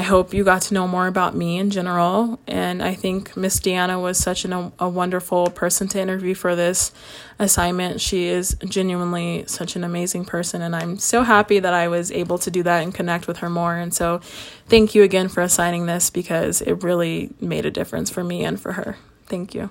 I 0.00 0.02
hope 0.02 0.32
you 0.32 0.44
got 0.44 0.62
to 0.62 0.72
know 0.72 0.88
more 0.88 1.08
about 1.08 1.36
me 1.36 1.58
in 1.58 1.68
general. 1.68 2.40
And 2.46 2.82
I 2.82 2.94
think 2.94 3.36
Miss 3.36 3.60
Deanna 3.60 4.00
was 4.00 4.16
such 4.16 4.46
an, 4.46 4.72
a 4.78 4.88
wonderful 4.88 5.50
person 5.50 5.88
to 5.88 6.00
interview 6.00 6.34
for 6.34 6.56
this 6.56 6.90
assignment. 7.38 8.00
She 8.00 8.24
is 8.28 8.56
genuinely 8.64 9.44
such 9.46 9.76
an 9.76 9.84
amazing 9.84 10.24
person. 10.24 10.62
And 10.62 10.74
I'm 10.74 10.96
so 10.96 11.22
happy 11.22 11.58
that 11.58 11.74
I 11.74 11.88
was 11.88 12.10
able 12.12 12.38
to 12.38 12.50
do 12.50 12.62
that 12.62 12.82
and 12.82 12.94
connect 12.94 13.28
with 13.28 13.40
her 13.40 13.50
more. 13.50 13.76
And 13.76 13.92
so 13.92 14.22
thank 14.70 14.94
you 14.94 15.02
again 15.02 15.28
for 15.28 15.42
assigning 15.42 15.84
this 15.84 16.08
because 16.08 16.62
it 16.62 16.82
really 16.82 17.28
made 17.38 17.66
a 17.66 17.70
difference 17.70 18.08
for 18.08 18.24
me 18.24 18.42
and 18.42 18.58
for 18.58 18.72
her. 18.72 18.96
Thank 19.26 19.54
you. 19.54 19.68